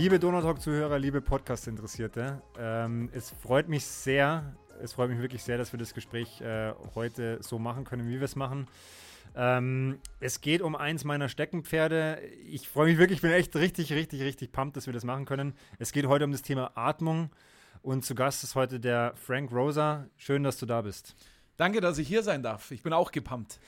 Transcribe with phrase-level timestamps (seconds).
[0.00, 5.74] Liebe Donautalk-Zuhörer, liebe Podcast-Interessierte, ähm, es freut mich sehr, es freut mich wirklich sehr, dass
[5.74, 8.66] wir das Gespräch äh, heute so machen können, wie wir es machen.
[9.36, 12.18] Ähm, es geht um eins meiner Steckenpferde.
[12.46, 15.26] Ich freue mich wirklich, ich bin echt richtig, richtig, richtig pumped, dass wir das machen
[15.26, 15.52] können.
[15.78, 17.28] Es geht heute um das Thema Atmung
[17.82, 20.06] und zu Gast ist heute der Frank Rosa.
[20.16, 21.14] Schön, dass du da bist.
[21.58, 22.70] Danke, dass ich hier sein darf.
[22.70, 23.60] Ich bin auch gepumpt.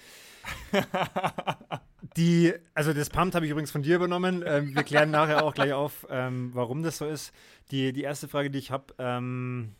[2.16, 4.44] Die, also das Pumpt habe ich übrigens von dir übernommen.
[4.46, 7.32] Ähm, wir klären nachher auch gleich auf, ähm, warum das so ist.
[7.70, 9.74] Die, die erste Frage, die ich habe, ähm,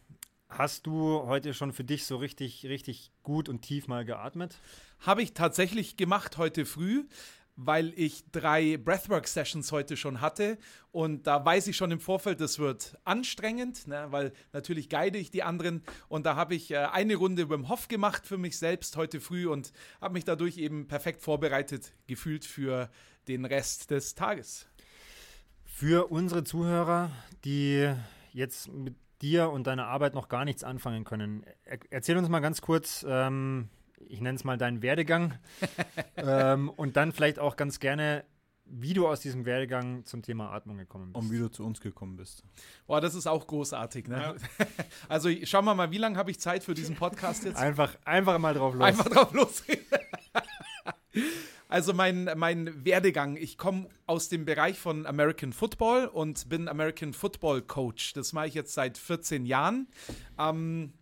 [0.49, 4.57] hast du heute schon für dich so richtig, richtig gut und tief mal geatmet?
[5.01, 7.05] Habe ich tatsächlich gemacht heute früh
[7.57, 10.59] weil ich drei Breathwork-Sessions heute schon hatte
[10.91, 15.31] und da weiß ich schon im Vorfeld, das wird anstrengend, ne, weil natürlich guide ich
[15.31, 18.97] die anderen und da habe ich äh, eine Runde beim Hof gemacht für mich selbst
[18.97, 22.91] heute früh und habe mich dadurch eben perfekt vorbereitet gefühlt für
[23.29, 24.67] den Rest des Tages.
[25.65, 27.11] Für unsere Zuhörer,
[27.45, 27.93] die
[28.33, 32.41] jetzt mit dir und deiner Arbeit noch gar nichts anfangen können, er erzähl uns mal
[32.41, 33.69] ganz kurz, ähm,
[34.09, 35.35] ich nenne es mal deinen Werdegang.
[36.17, 38.25] ähm, und dann vielleicht auch ganz gerne,
[38.65, 41.25] wie du aus diesem Werdegang zum Thema Atmung gekommen bist.
[41.25, 42.45] Und wie du zu uns gekommen bist.
[42.87, 44.09] Boah, das ist auch großartig.
[44.09, 44.17] Ne?
[44.19, 44.35] Ja.
[45.09, 47.57] Also schauen wir mal, wie lange habe ich Zeit für diesen Podcast jetzt?
[47.57, 48.85] Einfach, einfach mal drauf los.
[48.85, 49.63] Einfach drauf los.
[51.73, 57.15] Also mein, mein Werdegang, ich komme aus dem Bereich von American Football und bin American
[57.15, 58.13] Football Coach.
[58.13, 59.89] Das mache ich jetzt seit 14 Jahren.
[60.39, 60.93] Ähm,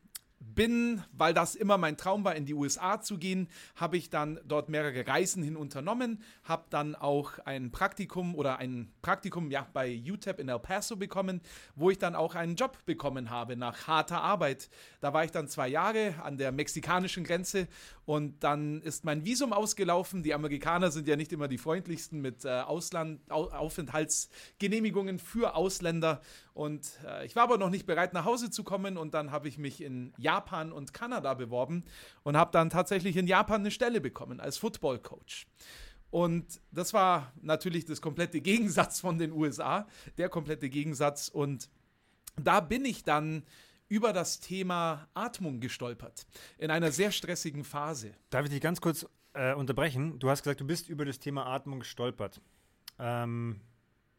[0.41, 4.41] bin, weil das immer mein Traum war, in die USA zu gehen, habe ich dann
[4.47, 10.03] dort mehrere Reisen hin unternommen, habe dann auch ein Praktikum oder ein Praktikum ja, bei
[10.03, 11.43] UTEP in El Paso bekommen,
[11.77, 14.71] wo ich dann auch einen Job bekommen habe nach harter Arbeit.
[15.01, 17.69] Da war ich dann zwei Jahre an der mexikanischen Grenze
[18.07, 20.23] und dann ist mein Visum ausgelaufen.
[20.23, 26.23] Die Amerikaner sind ja nicht immer die freundlichsten mit äh, Ausland Aufenthaltsgenehmigungen für Ausländer
[26.61, 29.49] und äh, ich war aber noch nicht bereit nach Hause zu kommen und dann habe
[29.49, 31.85] ich mich in Japan und Kanada beworben
[32.23, 35.47] und habe dann tatsächlich in Japan eine Stelle bekommen als Football Coach.
[36.11, 39.89] Und das war natürlich das komplette Gegensatz von den USA,
[40.19, 41.29] der komplette Gegensatz.
[41.29, 41.71] Und
[42.37, 43.45] da bin ich dann
[43.89, 46.27] über das Thema Atmung gestolpert,
[46.59, 48.13] in einer sehr stressigen Phase.
[48.29, 50.19] Darf ich dich ganz kurz äh, unterbrechen?
[50.19, 52.43] Du hast gesagt, du bist über das Thema Atmung gestolpert.
[52.99, 53.63] Ähm,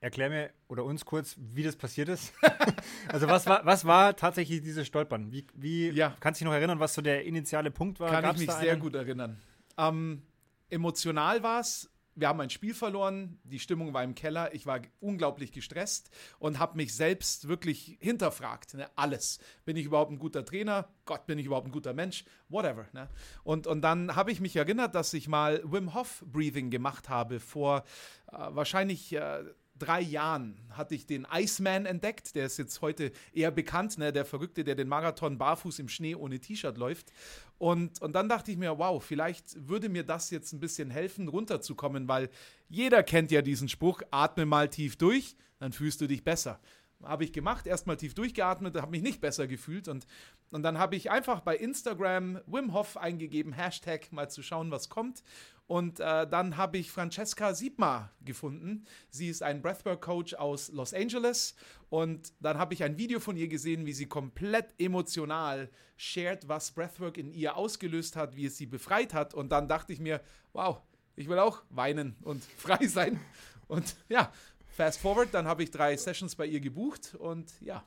[0.01, 2.33] Erklär mir oder uns kurz, wie das passiert ist.
[3.07, 5.31] also was war, was war tatsächlich dieses Stolpern?
[5.31, 6.15] Wie, wie ja.
[6.19, 8.09] kannst du dich noch erinnern, was so der initiale Punkt war?
[8.09, 9.39] Kann Gab's ich mich sehr gut erinnern.
[9.77, 10.23] Ähm,
[10.69, 11.87] emotional war es.
[12.15, 16.59] Wir haben ein Spiel verloren, die Stimmung war im Keller, ich war unglaublich gestresst und
[16.59, 18.73] habe mich selbst wirklich hinterfragt.
[18.73, 18.89] Ne?
[18.97, 19.39] Alles.
[19.63, 20.89] Bin ich überhaupt ein guter Trainer?
[21.05, 22.25] Gott, bin ich überhaupt ein guter Mensch?
[22.49, 22.85] Whatever.
[22.91, 23.07] Ne?
[23.43, 27.39] Und, und dann habe ich mich erinnert, dass ich mal Wim Hof Breathing gemacht habe
[27.39, 27.85] vor
[28.31, 29.45] äh, wahrscheinlich äh,
[29.81, 32.35] drei Jahren hatte ich den Iceman entdeckt.
[32.35, 34.13] Der ist jetzt heute eher bekannt, ne?
[34.13, 37.11] der Verrückte, der den Marathon barfuß im Schnee ohne T-Shirt läuft.
[37.57, 41.27] Und, und dann dachte ich mir, wow, vielleicht würde mir das jetzt ein bisschen helfen,
[41.27, 42.29] runterzukommen, weil
[42.69, 46.59] jeder kennt ja diesen Spruch, atme mal tief durch, dann fühlst du dich besser.
[47.03, 50.05] Habe ich gemacht, erstmal tief durchgeatmet, habe mich nicht besser gefühlt und,
[50.51, 54.89] und dann habe ich einfach bei Instagram Wim Hof eingegeben, Hashtag, mal zu schauen, was
[54.89, 55.23] kommt.
[55.71, 58.83] Und äh, dann habe ich Francesca Siebma gefunden.
[59.09, 61.55] Sie ist ein Breathwork-Coach aus Los Angeles.
[61.89, 66.71] Und dann habe ich ein Video von ihr gesehen, wie sie komplett emotional shared, was
[66.71, 69.33] Breathwork in ihr ausgelöst hat, wie es sie befreit hat.
[69.33, 70.19] Und dann dachte ich mir,
[70.51, 70.81] wow,
[71.15, 73.21] ich will auch weinen und frei sein.
[73.69, 74.29] Und ja,
[74.75, 77.81] fast forward, dann habe ich drei Sessions bei ihr gebucht und ja.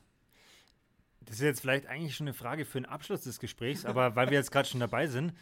[1.21, 4.31] Das ist jetzt vielleicht eigentlich schon eine Frage für den Abschluss des Gesprächs, aber weil
[4.31, 5.33] wir jetzt gerade schon dabei sind,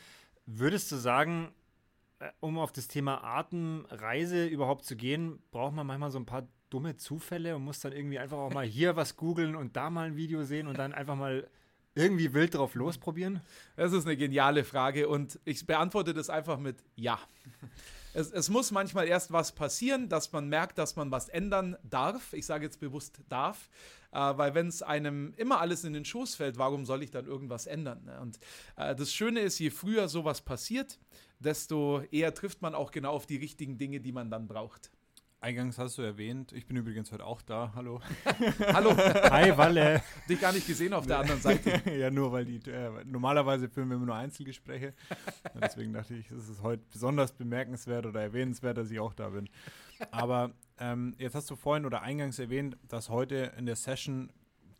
[0.45, 1.53] würdest du sagen,
[2.39, 6.97] um auf das Thema Atemreise überhaupt zu gehen, braucht man manchmal so ein paar dumme
[6.97, 10.15] Zufälle und muss dann irgendwie einfach auch mal hier was googeln und da mal ein
[10.15, 11.47] Video sehen und dann einfach mal
[11.95, 13.41] irgendwie wild drauf losprobieren?
[13.75, 17.19] Das ist eine geniale Frage und ich beantworte das einfach mit Ja.
[18.15, 22.33] Es, es, muss manchmal erst was passieren, dass man merkt, dass man was ändern darf.
[22.33, 23.71] Ich sage jetzt bewusst darf,
[24.11, 27.25] äh, weil wenn es einem immer alles in den Schoß fällt, warum soll ich dann
[27.25, 28.03] irgendwas ändern?
[28.05, 28.21] Ne?
[28.21, 28.39] Und
[28.75, 30.99] äh, das Schöne ist, je früher sowas passiert,
[31.43, 34.91] desto eher trifft man auch genau auf die richtigen Dinge, die man dann braucht.
[35.43, 37.73] Eingangs hast du erwähnt, ich bin übrigens heute auch da.
[37.75, 37.99] Hallo.
[38.73, 38.95] Hallo.
[38.95, 40.01] Hi, Walle.
[40.29, 41.81] Dich gar nicht gesehen auf der anderen Seite.
[41.99, 44.93] ja, nur weil die, äh, normalerweise filmen wir immer nur Einzelgespräche.
[45.53, 49.31] Und deswegen dachte ich, es ist heute besonders bemerkenswert oder erwähnenswert, dass ich auch da
[49.31, 49.49] bin.
[50.11, 54.31] Aber ähm, jetzt hast du vorhin oder eingangs erwähnt, dass heute in der Session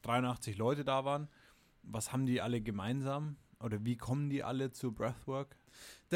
[0.03, 1.27] 83 Leute da waren.
[1.81, 3.35] Was haben die alle gemeinsam?
[3.59, 5.57] Oder wie kommen die alle zu Breathwork?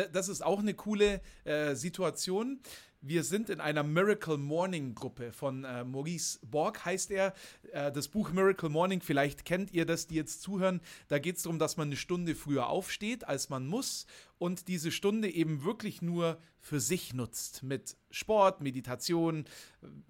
[0.06, 2.60] Das ist auch eine coole äh, Situation.
[3.02, 7.34] Wir sind in einer Miracle Morning Gruppe von äh, Maurice Borg, heißt er.
[7.72, 10.82] Äh, das Buch Miracle Morning, vielleicht kennt ihr das, die jetzt zuhören.
[11.08, 14.08] Da geht es darum, dass man eine Stunde früher aufsteht, als man muss
[14.40, 17.64] und diese Stunde eben wirklich nur für sich nutzt.
[17.64, 19.46] Mit Sport, Meditation,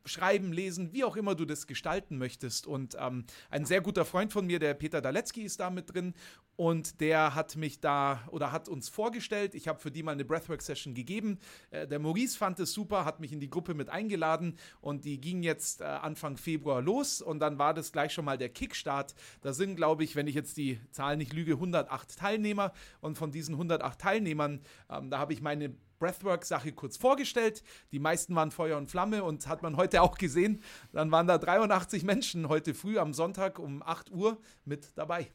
[0.05, 2.67] Schreiben, Lesen, wie auch immer du das gestalten möchtest.
[2.67, 6.13] Und ähm, ein sehr guter Freund von mir, der Peter Daletzky, ist da mit drin.
[6.55, 9.53] Und der hat mich da oder hat uns vorgestellt.
[9.53, 11.37] Ich habe für die mal eine Breathwork-Session gegeben.
[11.69, 14.57] Äh, der Maurice fand es super, hat mich in die Gruppe mit eingeladen.
[14.81, 17.21] Und die ging jetzt äh, Anfang Februar los.
[17.21, 19.13] Und dann war das gleich schon mal der Kickstart.
[19.41, 22.73] Da sind, glaube ich, wenn ich jetzt die Zahl nicht lüge, 108 Teilnehmer.
[23.01, 27.63] Und von diesen 108 Teilnehmern, ähm, da habe ich meine Breathwork-Sache kurz vorgestellt.
[27.91, 30.61] Die meisten waren Feuer und Flamme und hat man heute auch gesehen.
[30.91, 35.31] Dann waren da 83 Menschen heute früh am Sonntag um 8 Uhr mit dabei.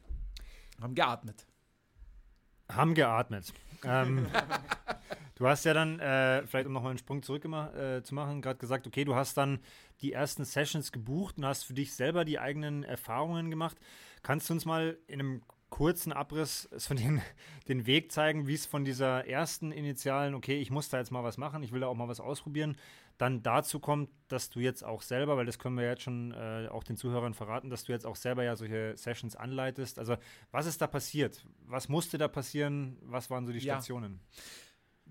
[0.80, 1.46] Haben geatmet.
[2.70, 3.52] Haben geatmet.
[3.84, 4.26] ähm,
[5.36, 8.40] du hast ja dann, äh, vielleicht um nochmal einen Sprung zurück immer, äh, zu machen,
[8.40, 9.60] gerade gesagt, okay, du hast dann
[10.00, 13.76] die ersten Sessions gebucht und hast für dich selber die eigenen Erfahrungen gemacht.
[14.22, 17.20] Kannst du uns mal in einem kurzen Abriss von den,
[17.68, 21.24] den Weg zeigen, wie es von dieser ersten initialen, okay, ich muss da jetzt mal
[21.24, 22.76] was machen, ich will da auch mal was ausprobieren,
[23.16, 26.68] dann dazu kommt, dass du jetzt auch selber, weil das können wir jetzt schon äh,
[26.70, 29.98] auch den Zuhörern verraten, dass du jetzt auch selber ja solche Sessions anleitest.
[29.98, 30.16] Also
[30.50, 31.44] was ist da passiert?
[31.66, 32.98] Was musste da passieren?
[33.02, 34.20] Was waren so die Stationen?
[34.20, 34.42] Ja.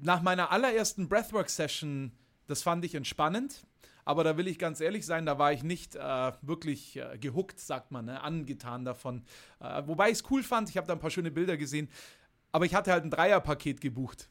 [0.04, 2.12] Nach meiner allerersten Breathwork-Session,
[2.48, 3.66] das fand ich entspannend.
[4.06, 7.60] Aber da will ich ganz ehrlich sein, da war ich nicht äh, wirklich äh, gehuckt,
[7.60, 8.22] sagt man, ne?
[8.22, 9.24] angetan davon.
[9.60, 11.90] Äh, wobei ich es cool fand, ich habe da ein paar schöne Bilder gesehen.
[12.54, 14.30] Aber ich hatte halt ein Dreierpaket gebucht.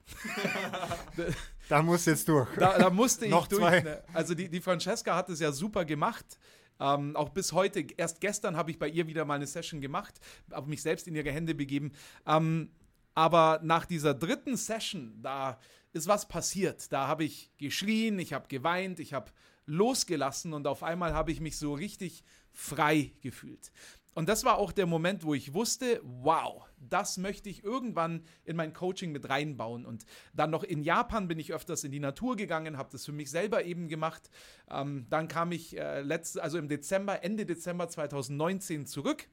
[1.68, 2.48] da musst jetzt durch.
[2.56, 3.62] Da, da musste ich Noch durch.
[3.62, 3.80] Zwei.
[3.80, 4.02] Ne?
[4.12, 6.38] Also die, die Francesca hat es ja super gemacht.
[6.78, 10.18] Ähm, auch bis heute, erst gestern habe ich bei ihr wieder mal eine Session gemacht,
[10.50, 11.92] habe mich selbst in ihre Hände begeben.
[12.26, 12.70] Ähm,
[13.14, 15.58] aber nach dieser dritten Session, da
[15.92, 16.92] ist was passiert.
[16.92, 19.30] Da habe ich geschrien, ich habe geweint, ich habe
[19.70, 23.70] losgelassen und auf einmal habe ich mich so richtig frei gefühlt.
[24.14, 28.56] Und das war auch der Moment, wo ich wusste, wow, das möchte ich irgendwann in
[28.56, 29.86] mein Coaching mit reinbauen.
[29.86, 33.12] Und dann noch in Japan bin ich öfters in die Natur gegangen, habe das für
[33.12, 34.28] mich selber eben gemacht.
[34.68, 39.28] Ähm, dann kam ich äh, letzt, also im Dezember, Ende Dezember 2019 zurück.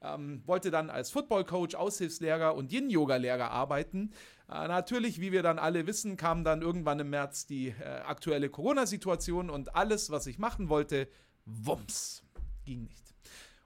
[0.00, 4.12] Ähm, wollte dann als Football Coach, Aushilfslehrer und Yin-Yoga-Lehrer arbeiten.
[4.48, 8.48] Äh, natürlich, wie wir dann alle wissen, kam dann irgendwann im März die äh, aktuelle
[8.48, 11.08] Corona-Situation und alles, was ich machen wollte,
[11.46, 12.22] wumms,
[12.64, 13.08] ging nicht.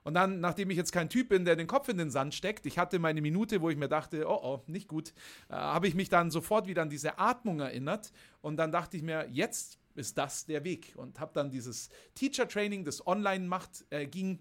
[0.03, 2.65] Und dann, nachdem ich jetzt kein Typ bin, der den Kopf in den Sand steckt,
[2.65, 5.13] ich hatte meine Minute, wo ich mir dachte, oh oh, nicht gut,
[5.49, 9.03] äh, habe ich mich dann sofort wieder an diese Atmung erinnert und dann dachte ich
[9.03, 13.85] mir, jetzt ist das der Weg und habe dann dieses Teacher Training, das online macht,
[13.91, 14.39] äh, ging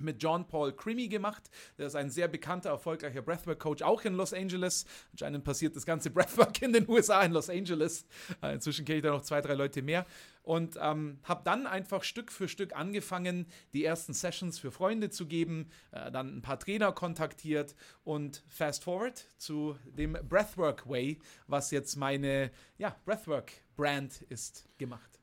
[0.00, 1.50] mit John Paul Crimmy gemacht.
[1.76, 4.84] Der ist ein sehr bekannter, erfolgreicher Breathwork-Coach, auch in Los Angeles.
[5.12, 8.06] Anscheinend passiert das ganze Breathwork in den USA, in Los Angeles.
[8.42, 10.06] Äh, inzwischen kenne ich da noch zwei, drei Leute mehr.
[10.42, 15.26] Und ähm, habe dann einfach Stück für Stück angefangen, die ersten Sessions für Freunde zu
[15.26, 17.74] geben, äh, dann ein paar Trainer kontaktiert
[18.04, 25.18] und fast forward zu dem Breathwork Way, was jetzt meine ja, Breathwork-Brand ist, gemacht.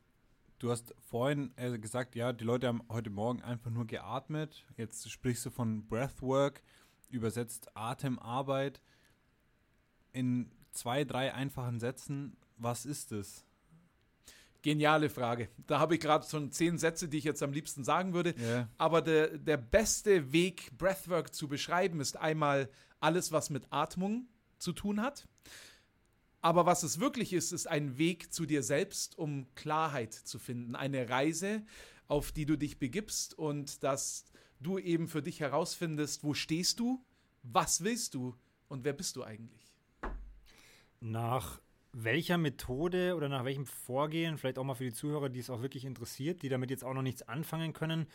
[0.60, 4.66] Du hast vorhin äh, gesagt, ja, die Leute haben heute Morgen einfach nur geatmet.
[4.78, 6.62] Jetzt sprichst du von Breathwork,
[7.10, 8.82] übersetzt Atemarbeit.
[10.14, 13.46] In zwei, drei einfachen Sätzen, was ist es?
[14.62, 15.50] Geniale Frage.
[15.68, 18.34] Da habe ich gerade schon zehn Sätze, die ich jetzt am liebsten sagen würde.
[18.40, 18.70] Yeah.
[18.78, 22.70] Aber der, der beste Weg, Breathwork zu beschreiben, ist einmal
[23.00, 25.28] alles, was mit Atmung zu tun hat.
[26.46, 30.76] Aber was es wirklich ist, ist ein Weg zu dir selbst, um Klarheit zu finden.
[30.76, 31.64] Eine Reise,
[32.08, 34.26] auf die du dich begibst und dass
[34.60, 37.04] du eben für dich herausfindest, wo stehst du,
[37.42, 38.36] was willst du
[38.68, 39.74] und wer bist du eigentlich.
[41.00, 41.60] Nach
[41.94, 45.64] welcher Methode oder nach welchem Vorgehen, vielleicht auch mal für die Zuhörer, die es auch
[45.64, 48.06] wirklich interessiert, die damit jetzt auch noch nichts anfangen können,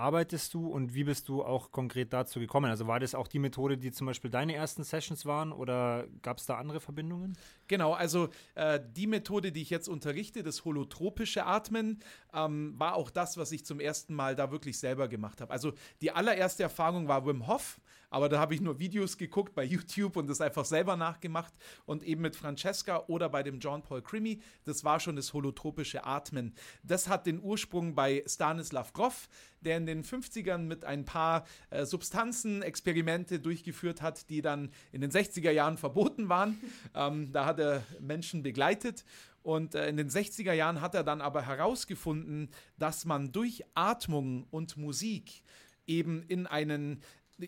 [0.00, 2.70] arbeitest du und wie bist du auch konkret dazu gekommen?
[2.70, 6.38] Also war das auch die Methode, die zum Beispiel deine ersten Sessions waren oder gab
[6.38, 7.36] es da andere Verbindungen?
[7.68, 12.00] Genau, also äh, die Methode, die ich jetzt unterrichte, das holotropische Atmen,
[12.34, 15.52] ähm, war auch das, was ich zum ersten Mal da wirklich selber gemacht habe.
[15.52, 17.80] Also die allererste Erfahrung war Wim Hof,
[18.10, 21.54] aber da habe ich nur Videos geguckt bei YouTube und das einfach selber nachgemacht
[21.86, 26.04] und eben mit Francesca oder bei dem John Paul Crimi, das war schon das holotropische
[26.04, 26.54] Atmen.
[26.82, 29.28] Das hat den Ursprung bei Stanislav Grof,
[29.60, 35.00] der in den 50ern mit ein paar äh, Substanzen Experimente durchgeführt hat, die dann in
[35.00, 36.58] den 60er Jahren verboten waren.
[36.94, 39.04] ähm, da hat er Menschen begleitet
[39.42, 44.46] und äh, in den 60er Jahren hat er dann aber herausgefunden, dass man durch Atmung
[44.50, 45.42] und Musik
[45.86, 47.02] eben in einen,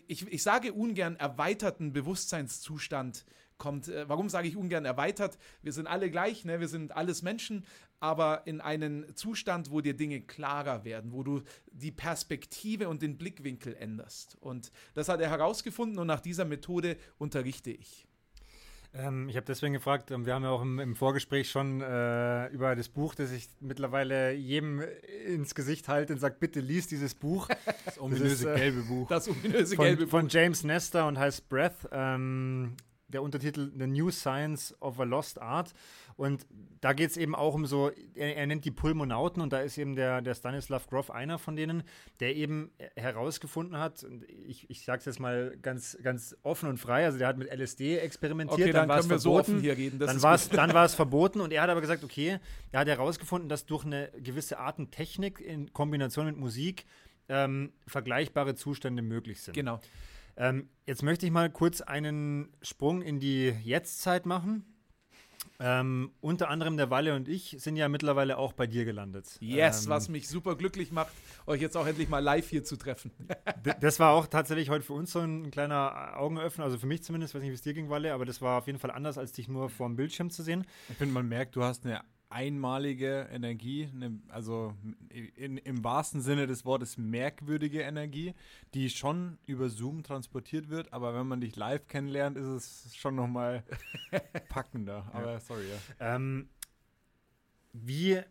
[0.07, 3.25] ich, ich sage ungern erweiterten Bewusstseinszustand
[3.57, 5.37] kommt, äh, warum sage ich ungern erweitert?
[5.61, 6.59] Wir sind alle gleich, ne?
[6.59, 7.65] wir sind alles Menschen,
[7.99, 11.41] aber in einen Zustand, wo dir Dinge klarer werden, wo du
[11.71, 14.37] die Perspektive und den Blickwinkel änderst.
[14.41, 18.07] Und das hat er herausgefunden und nach dieser Methode unterrichte ich.
[18.95, 22.47] Ähm, ich habe deswegen gefragt, ähm, wir haben ja auch im, im Vorgespräch schon äh,
[22.49, 24.83] über das Buch, das ich mittlerweile jedem
[25.25, 27.47] ins Gesicht halte und sage, bitte lies dieses Buch.
[27.85, 29.07] Das ominöse das, äh, gelbe Buch.
[29.09, 30.11] Das ominöse von, gelbe Buch.
[30.11, 31.87] Von James Nestor und heißt Breath.
[31.91, 32.75] Ähm,
[33.13, 35.73] der Untertitel The New Science of a Lost Art.
[36.15, 36.45] Und
[36.81, 39.77] da geht es eben auch um so, er, er, nennt die Pulmonauten und da ist
[39.77, 41.83] eben der, der Stanislav Grof einer von denen,
[42.19, 46.77] der eben herausgefunden hat, und ich, ich sage es jetzt mal ganz, ganz offen und
[46.77, 49.59] frei, also der hat mit LSD experimentiert, okay, dann, dann war es verboten.
[49.59, 50.21] So reden, dann
[50.73, 52.39] war es verboten und er hat aber gesagt, okay,
[52.71, 56.85] er hat herausgefunden, dass durch eine gewisse Art und Technik in Kombination mit Musik
[57.29, 59.53] ähm, vergleichbare Zustände möglich sind.
[59.53, 59.79] Genau.
[60.37, 64.65] Ähm, jetzt möchte ich mal kurz einen Sprung in die Jetztzeit machen.
[65.59, 69.37] Ähm, unter anderem der Walle und ich sind ja mittlerweile auch bei dir gelandet.
[69.39, 71.13] Yes, ähm, was mich super glücklich macht,
[71.45, 73.11] euch jetzt auch endlich mal live hier zu treffen.
[73.79, 77.35] das war auch tatsächlich heute für uns so ein kleiner Augenöffner, also für mich zumindest,
[77.35, 79.31] weiß nicht, wie es dir ging, Walle, aber das war auf jeden Fall anders, als
[79.31, 80.65] dich nur vor dem Bildschirm zu sehen.
[80.89, 82.01] Ich finde, man merkt, du hast eine
[82.33, 84.73] einmalige Energie, ne, also
[85.35, 88.33] in, im wahrsten Sinne des Wortes merkwürdige Energie,
[88.73, 93.15] die schon über Zoom transportiert wird, aber wenn man dich live kennenlernt, ist es schon
[93.15, 93.63] nochmal
[94.49, 95.09] packender.
[95.13, 96.15] Aber sorry, ja.
[96.15, 96.49] Ähm,
[97.71, 98.21] wie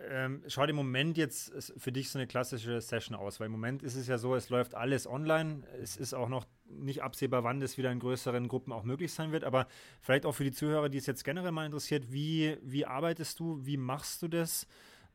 [0.00, 3.40] ähm, schaut im Moment jetzt für dich so eine klassische Session aus?
[3.40, 5.62] Weil im Moment ist es ja so, es läuft alles online.
[5.82, 9.32] Es ist auch noch nicht absehbar, wann das wieder in größeren Gruppen auch möglich sein
[9.32, 9.44] wird.
[9.44, 9.66] Aber
[10.00, 13.64] vielleicht auch für die Zuhörer, die es jetzt generell mal interessiert, wie, wie arbeitest du,
[13.64, 14.66] wie machst du das?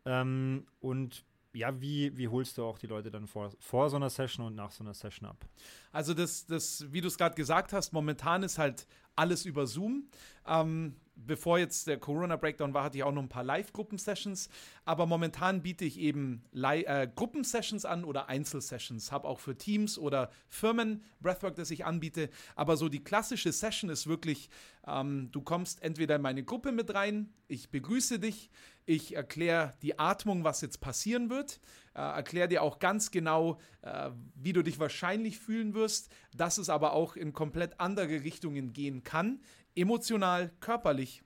[0.06, 4.10] Ähm, und ja, wie, wie holst du auch die Leute dann vor, vor so einer
[4.10, 5.46] Session und nach so einer Session ab?
[5.92, 10.08] Also das, das wie du es gerade gesagt hast, momentan ist halt alles über Zoom.
[10.48, 14.50] Ähm, bevor jetzt der Corona-Breakdown war, hatte ich auch noch ein paar Live-Gruppen-Sessions.
[14.86, 19.12] Aber momentan biete ich eben äh, Gruppensessions an oder Einzelsessions.
[19.12, 22.30] Habe auch für Teams oder Firmen Breathwork, das ich anbiete.
[22.56, 24.50] Aber so die klassische Session ist wirklich,
[24.88, 28.50] ähm, du kommst entweder in meine Gruppe mit rein, ich begrüße dich,
[28.86, 31.60] ich erkläre die Atmung, was jetzt passieren wird,
[31.94, 36.70] äh, erkläre dir auch ganz genau, äh, wie du dich wahrscheinlich fühlen wirst, dass es
[36.70, 39.40] aber auch in komplett andere Richtungen gehen kann
[39.76, 41.24] emotional, körperlich.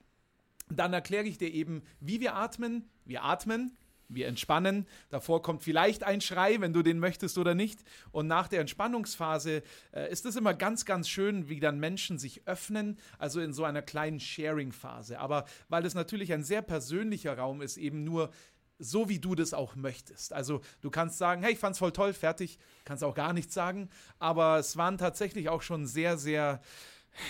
[0.70, 2.90] Dann erkläre ich dir eben, wie wir atmen.
[3.06, 3.78] Wir atmen,
[4.10, 4.86] wir entspannen.
[5.10, 7.80] Davor kommt vielleicht ein Schrei, wenn du den möchtest oder nicht.
[8.12, 9.64] Und nach der Entspannungsphase
[9.94, 13.64] äh, ist es immer ganz, ganz schön, wie dann Menschen sich öffnen, also in so
[13.64, 15.20] einer kleinen Sharing-Phase.
[15.20, 18.32] Aber weil es natürlich ein sehr persönlicher Raum ist, eben nur
[18.80, 20.34] so wie du das auch möchtest.
[20.34, 23.90] Also du kannst sagen, hey, ich fand's voll toll, fertig, kannst auch gar nichts sagen,
[24.20, 26.62] aber es waren tatsächlich auch schon sehr, sehr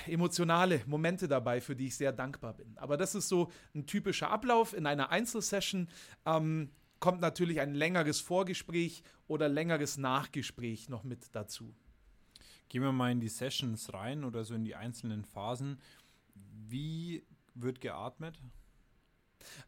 [0.06, 2.78] emotionale Momente dabei, für die ich sehr dankbar bin.
[2.78, 5.90] Aber das ist so ein typischer Ablauf in einer Einzelsession.
[6.26, 11.76] Ähm, kommt natürlich ein längeres Vorgespräch oder längeres Nachgespräch noch mit dazu.
[12.70, 15.80] Gehen wir mal in die Sessions rein oder so in die einzelnen Phasen.
[16.34, 18.40] Wie wird geatmet?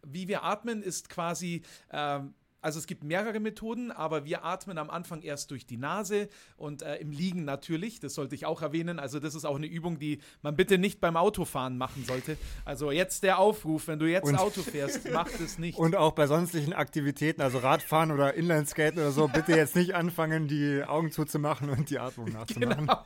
[0.05, 2.19] Wie wir atmen ist quasi, äh,
[2.61, 6.81] also es gibt mehrere Methoden, aber wir atmen am Anfang erst durch die Nase und
[6.81, 8.99] äh, im Liegen natürlich, das sollte ich auch erwähnen.
[8.99, 12.37] Also das ist auch eine Übung, die man bitte nicht beim Autofahren machen sollte.
[12.65, 15.77] Also jetzt der Aufruf, wenn du jetzt und, Auto fährst, mach das nicht.
[15.79, 20.47] Und auch bei sonstigen Aktivitäten, also Radfahren oder Inlineskaten oder so, bitte jetzt nicht anfangen,
[20.47, 22.87] die Augen zuzumachen und die Atmung nachzumachen.
[22.87, 23.03] Genau.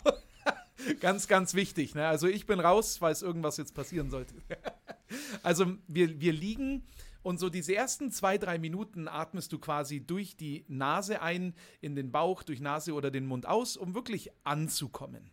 [0.99, 1.95] ganz, ganz wichtig.
[1.95, 2.07] Ne?
[2.07, 4.33] Also ich bin raus, falls irgendwas jetzt passieren sollte.
[5.43, 6.83] also wir, wir liegen
[7.23, 11.95] und so diese ersten zwei, drei Minuten atmest du quasi durch die Nase ein, in
[11.95, 15.31] den Bauch, durch Nase oder den Mund aus, um wirklich anzukommen.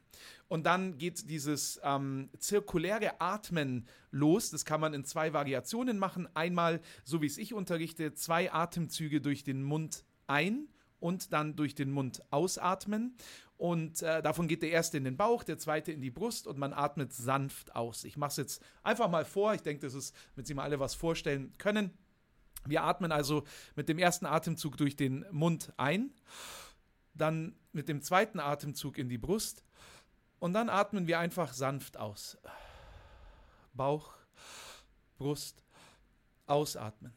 [0.48, 4.50] Und dann geht dieses ähm, zirkuläre Atmen los.
[4.50, 6.28] Das kann man in zwei Variationen machen.
[6.34, 10.68] Einmal, so wie es ich unterrichte, zwei Atemzüge durch den Mund ein
[11.00, 13.16] und dann durch den Mund ausatmen.
[13.60, 16.56] Und äh, davon geht der erste in den Bauch, der zweite in die Brust und
[16.56, 18.04] man atmet sanft aus.
[18.04, 19.52] Ich mache es jetzt einfach mal vor.
[19.52, 21.90] Ich denke, das ist, damit Sie mal alle was vorstellen können.
[22.64, 23.44] Wir atmen also
[23.76, 26.14] mit dem ersten Atemzug durch den Mund ein,
[27.12, 29.62] dann mit dem zweiten Atemzug in die Brust
[30.38, 32.38] und dann atmen wir einfach sanft aus.
[33.74, 34.14] Bauch,
[35.18, 35.62] Brust,
[36.46, 37.12] ausatmen.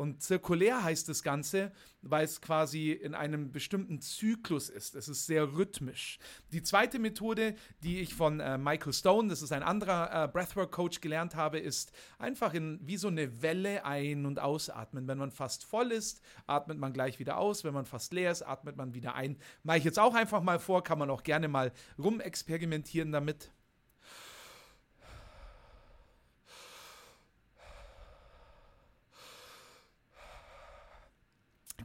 [0.00, 4.94] Und zirkulär heißt das Ganze, weil es quasi in einem bestimmten Zyklus ist.
[4.94, 6.18] Es ist sehr rhythmisch.
[6.52, 11.02] Die zweite Methode, die ich von äh, Michael Stone, das ist ein anderer äh, Breathwork-Coach,
[11.02, 15.06] gelernt habe, ist einfach in, wie so eine Welle ein- und ausatmen.
[15.06, 17.62] Wenn man fast voll ist, atmet man gleich wieder aus.
[17.64, 19.36] Wenn man fast leer ist, atmet man wieder ein.
[19.64, 23.52] Mache ich jetzt auch einfach mal vor, kann man auch gerne mal rumexperimentieren damit.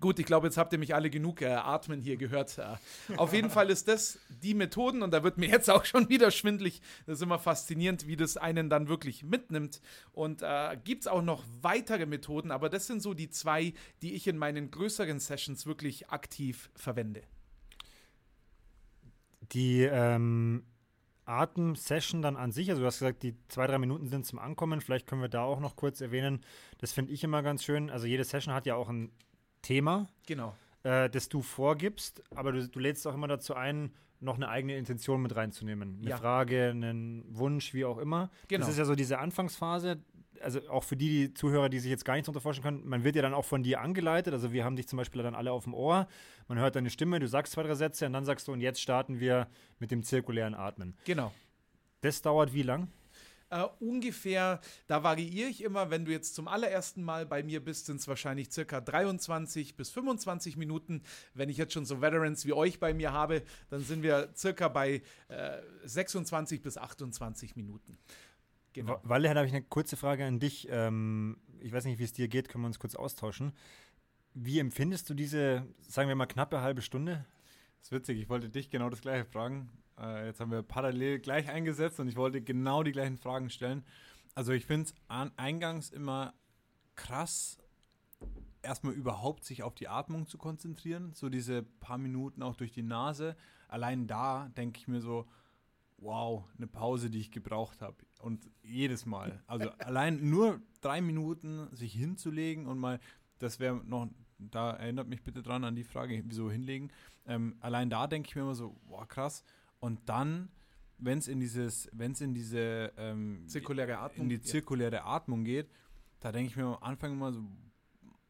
[0.05, 2.59] Gut, ich glaube, jetzt habt ihr mich alle genug äh, atmen hier gehört.
[2.59, 2.75] Äh,
[3.17, 6.29] auf jeden Fall ist das die Methoden und da wird mir jetzt auch schon wieder
[6.29, 6.79] schwindlig.
[7.07, 9.81] Das ist immer faszinierend, wie das einen dann wirklich mitnimmt.
[10.11, 14.13] Und äh, gibt es auch noch weitere Methoden, aber das sind so die zwei, die
[14.13, 17.23] ich in meinen größeren Sessions wirklich aktiv verwende.
[19.53, 20.65] Die ähm,
[21.25, 24.81] Atem-Session dann an sich, also du hast gesagt, die zwei, drei Minuten sind zum Ankommen.
[24.81, 26.41] Vielleicht können wir da auch noch kurz erwähnen.
[26.77, 27.89] Das finde ich immer ganz schön.
[27.89, 29.09] Also jede Session hat ja auch ein
[29.65, 30.55] Thema, Genau.
[30.83, 33.91] äh, das du vorgibst, aber du, du lädst auch immer dazu ein,
[34.21, 35.97] noch eine eigene Intention mit reinzunehmen.
[36.01, 36.17] Eine Ja.
[36.17, 38.29] Frage, einen Wunsch, wie auch immer.
[38.47, 38.61] Genau.
[38.61, 40.01] Das ist ja so diese Anfangsphase.
[40.41, 43.03] Also auch für die, die Zuhörer, die sich jetzt gar nichts darunter vorstellen können, man
[43.03, 44.33] wird ja dann auch von dir angeleitet.
[44.33, 46.07] Also wir haben dich zum Beispiel dann alle auf dem Ohr.
[46.47, 48.81] Man hört deine Stimme, du sagst zwei, drei Sätze und dann sagst du, und jetzt
[48.81, 49.47] starten wir
[49.79, 50.95] mit dem zirkulären Atmen.
[51.05, 51.31] Genau.
[52.01, 52.89] Das dauert wie lang?
[53.55, 57.85] Äh, ungefähr, da variiere ich immer, wenn du jetzt zum allerersten Mal bei mir bist,
[57.85, 61.01] sind es wahrscheinlich circa 23 bis 25 Minuten.
[61.33, 64.67] Wenn ich jetzt schon so Veterans wie euch bei mir habe, dann sind wir circa
[64.67, 67.97] bei äh, 26 bis 28 Minuten.
[68.73, 68.93] Genau.
[68.93, 70.67] Wa- Walle, da habe ich eine kurze Frage an dich.
[70.69, 73.53] Ähm, ich weiß nicht, wie es dir geht, können wir uns kurz austauschen.
[74.33, 77.25] Wie empfindest du diese, sagen wir mal, knappe halbe Stunde?
[77.79, 79.69] Das ist witzig, ich wollte dich genau das gleiche fragen.
[79.99, 83.85] Äh, jetzt haben wir parallel gleich eingesetzt und ich wollte genau die gleichen Fragen stellen.
[84.33, 84.95] Also ich finde es
[85.37, 86.33] eingangs immer
[86.95, 87.57] krass,
[88.61, 91.13] erstmal überhaupt sich auf die Atmung zu konzentrieren.
[91.13, 93.35] So diese paar Minuten auch durch die Nase.
[93.67, 95.25] Allein da denke ich mir so,
[95.97, 97.97] wow, eine Pause, die ich gebraucht habe.
[98.19, 99.41] Und jedes Mal.
[99.47, 102.99] Also allein nur drei Minuten sich hinzulegen und mal,
[103.39, 106.91] das wäre noch, da erinnert mich bitte dran an die Frage, wieso hinlegen.
[107.25, 109.43] Ähm, allein da denke ich mir immer so, wow, krass.
[109.85, 110.49] Und dann,
[110.97, 114.23] wenn es in dieses, wenn es in diese ähm, Zirkuläre Atmung.
[114.23, 114.41] in die ja.
[114.41, 115.69] zirkuläre Atmung geht,
[116.21, 117.43] da denke ich mir am Anfang immer so,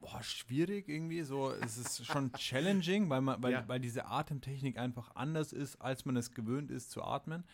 [0.02, 1.24] boah, schwierig irgendwie.
[1.24, 3.68] So, es ist schon challenging, weil, man, weil, Ja.
[3.70, 7.46] weil diese Atemtechnik einfach anders ist, als man es gewöhnt ist zu atmen.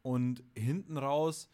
[0.00, 1.50] Und hinten raus,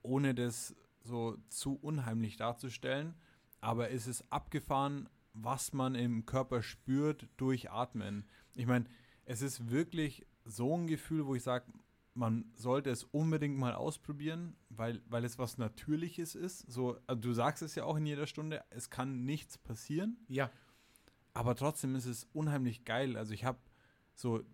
[0.00, 3.12] ohne das so zu unheimlich darzustellen,
[3.60, 8.24] aber es ist abgefahren, was man im Körper spürt durch Atmen.
[8.54, 8.86] Ich meine,
[9.26, 11.66] es ist wirklich so ein Gefühl, wo ich sage,
[12.14, 16.60] man sollte es unbedingt mal ausprobieren, weil, weil es was Natürliches ist.
[16.70, 20.50] So, also du sagst es ja auch in jeder Stunde, es kann nichts passieren, ja,
[21.32, 23.16] aber trotzdem ist es unheimlich geil.
[23.16, 23.58] Also ich habe
[24.14, 24.44] so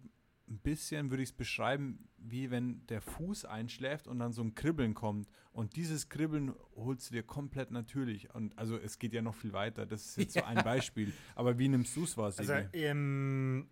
[0.48, 4.54] ein bisschen, würde ich es beschreiben, wie wenn der Fuß einschläft und dann so ein
[4.54, 5.28] Kribbeln kommt.
[5.52, 8.34] Und dieses Kribbeln holst du dir komplett natürlich.
[8.34, 9.84] Und also es geht ja noch viel weiter.
[9.86, 11.12] Das ist jetzt so ein Beispiel.
[11.34, 12.66] Aber wie nimmst du es wahr, Also, Sigi?
[12.72, 13.68] ähm,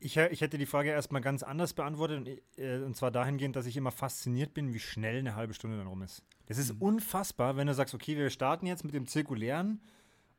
[0.00, 3.66] ich, ich hätte die Frage erstmal ganz anders beantwortet und, äh, und zwar dahingehend, dass
[3.66, 6.22] ich immer fasziniert bin, wie schnell eine halbe Stunde dann rum ist.
[6.46, 9.80] Das ist unfassbar, wenn du sagst, okay, wir starten jetzt mit dem Zirkulären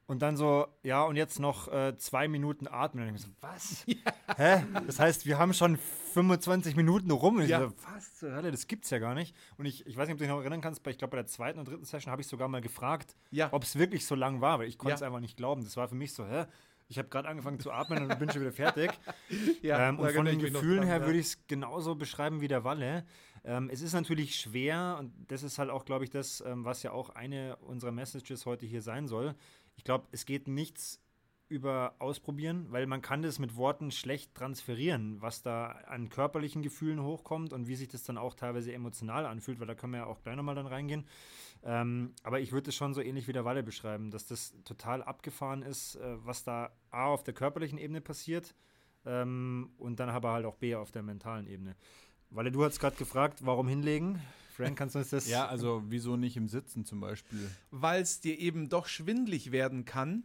[0.08, 3.08] und dann so, ja, und jetzt noch äh, zwei Minuten atmen.
[3.10, 3.86] Und ich so, was?
[4.38, 4.64] Hä?
[4.86, 5.78] Das heißt, wir haben schon
[6.14, 7.38] 25 Minuten rum.
[7.38, 7.62] Und ich Ja.
[7.62, 9.36] so, was zur Hölle, das gibt's ja gar nicht.
[9.58, 11.18] Und ich, ich weiß nicht, ob du dich noch erinnern kannst, aber ich glaube, bei
[11.18, 13.50] der zweiten und dritten Session habe ich sogar mal gefragt, ja.
[13.52, 15.08] ob es wirklich so lang war, weil ich konnte es Ja.
[15.08, 15.64] einfach nicht glauben.
[15.64, 16.46] Das war für mich so, hä?
[16.88, 18.92] Ich habe gerade angefangen zu atmen und bin schon wieder fertig.
[19.62, 21.06] ja ähm, und von den Gefühlen dran, her ja.
[21.06, 23.06] würde ich es genauso beschreiben wie der Walle.
[23.44, 26.84] Ähm, es ist natürlich schwer und das ist halt auch, glaube ich, das, ähm, was
[26.84, 29.36] ja auch eine unserer Messages heute hier sein soll.
[29.76, 31.00] Ich glaube, es geht nichts
[31.48, 37.04] über Ausprobieren, weil man kann das mit Worten schlecht transferieren, was da an körperlichen Gefühlen
[37.04, 40.06] hochkommt und wie sich das dann auch teilweise emotional anfühlt, weil da können wir ja
[40.08, 41.06] auch gleich nochmal dann reingehen.
[41.64, 45.04] Ähm, aber ich würde es schon so ähnlich wie der Walle beschreiben, dass das total
[45.04, 48.56] abgefahren ist, äh, was da A auf der körperlichen Ebene passiert
[49.06, 51.76] ähm, und dann aber halt auch B auf der mentalen Ebene.
[52.32, 54.20] Walle, du hast gerade gefragt, warum hinlegen?
[54.56, 55.28] Frank, kannst du uns das?
[55.28, 57.50] Ja, also wieso nicht im Sitzen zum Beispiel?
[57.72, 60.24] weil es dir eben doch schwindlig werden kann.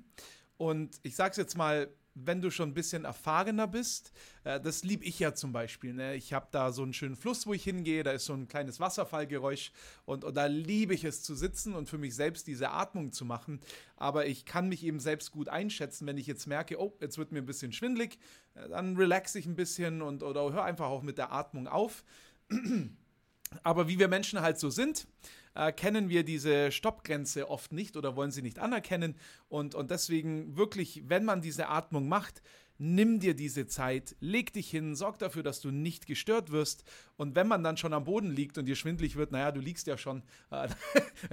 [0.61, 4.13] Und ich sag's jetzt mal, wenn du schon ein bisschen erfahrener bist,
[4.45, 5.95] äh, das lieb ich ja zum Beispiel.
[5.95, 6.17] Ne?
[6.17, 8.79] Ich habe da so einen schönen Fluss, wo ich hingehe, da ist so ein kleines
[8.79, 9.73] Wasserfallgeräusch
[10.05, 13.25] und, und da liebe ich es zu sitzen und für mich selbst diese Atmung zu
[13.25, 13.61] machen.
[13.97, 17.33] Aber ich kann mich eben selbst gut einschätzen, wenn ich jetzt merke, oh, jetzt wird
[17.33, 18.19] mir ein bisschen schwindlig,
[18.55, 22.05] äh, dann relax ich ein bisschen und oder hör einfach auch mit der Atmung auf.
[23.63, 25.07] Aber wie wir Menschen halt so sind,
[25.55, 29.17] äh, kennen wir diese Stoppgrenze oft nicht oder wollen sie nicht anerkennen.
[29.49, 32.43] Und, und deswegen wirklich, wenn man diese Atmung macht,
[32.79, 36.85] nimm dir diese Zeit, leg dich hin, sorg dafür, dass du nicht gestört wirst.
[37.17, 39.87] Und wenn man dann schon am Boden liegt und dir schwindlig wird, naja, du liegst
[39.87, 40.71] ja schon, dann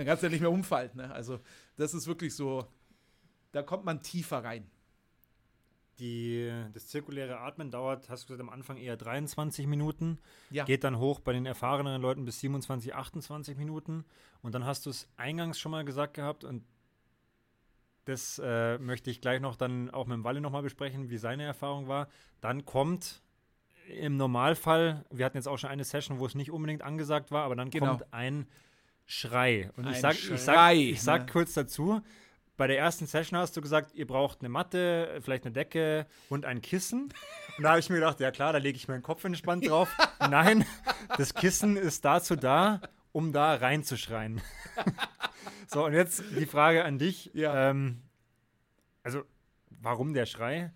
[0.06, 0.92] kannst du ja nicht mehr umfallen.
[0.94, 1.12] Ne?
[1.12, 1.40] Also
[1.78, 2.68] das ist wirklich so,
[3.54, 4.70] da kommt man tiefer rein.
[6.00, 10.20] Die, das zirkuläre Atmen dauert, hast du gesagt, am Anfang eher 23 Minuten.
[10.52, 10.64] Ja.
[10.66, 14.06] Geht dann hoch bei den erfahreneren Leuten bis 27, 28 Minuten.
[14.42, 16.64] Und dann hast du es eingangs schon mal gesagt gehabt und
[18.06, 21.44] das äh, möchte ich gleich noch dann auch mit dem Walle nochmal besprechen, wie seine
[21.44, 22.08] Erfahrung war.
[22.40, 23.22] Dann kommt
[23.90, 27.44] im Normalfall, wir hatten jetzt auch schon eine Session, wo es nicht unbedingt angesagt war,
[27.44, 27.88] aber dann Genau.
[27.88, 28.48] kommt ein
[29.06, 29.72] Schrei.
[29.78, 31.32] Und Ein ich sag, ich sag, ich sag ne?
[31.32, 32.02] kurz dazu,
[32.58, 36.44] bei der ersten Session hast du gesagt, ihr braucht eine Matte, vielleicht eine Decke und
[36.44, 37.14] ein Kissen.
[37.58, 39.96] Und da habe ich mir gedacht, ja klar, da lege ich meinen Kopf entspannt drauf.
[40.20, 40.66] Nein,
[41.18, 44.42] das Kissen ist dazu da, um da reinzuschreien.
[45.68, 47.32] so, und jetzt die Frage an dich.
[47.34, 47.70] Ja.
[47.70, 48.02] Ähm,
[49.04, 49.24] also,
[49.70, 50.74] warum der Schrei?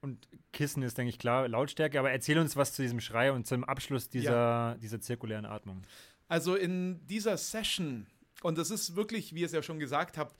[0.00, 3.46] Und Kissen ist, denke ich, klar, Lautstärke, aber erzähl uns was zu diesem Schrei und
[3.46, 5.82] zum Abschluss dieser, dieser zirkulären Atmung.
[6.28, 8.06] Also in dieser Session,
[8.42, 10.36] und das ist wirklich, wie ihr es ja schon gesagt habt,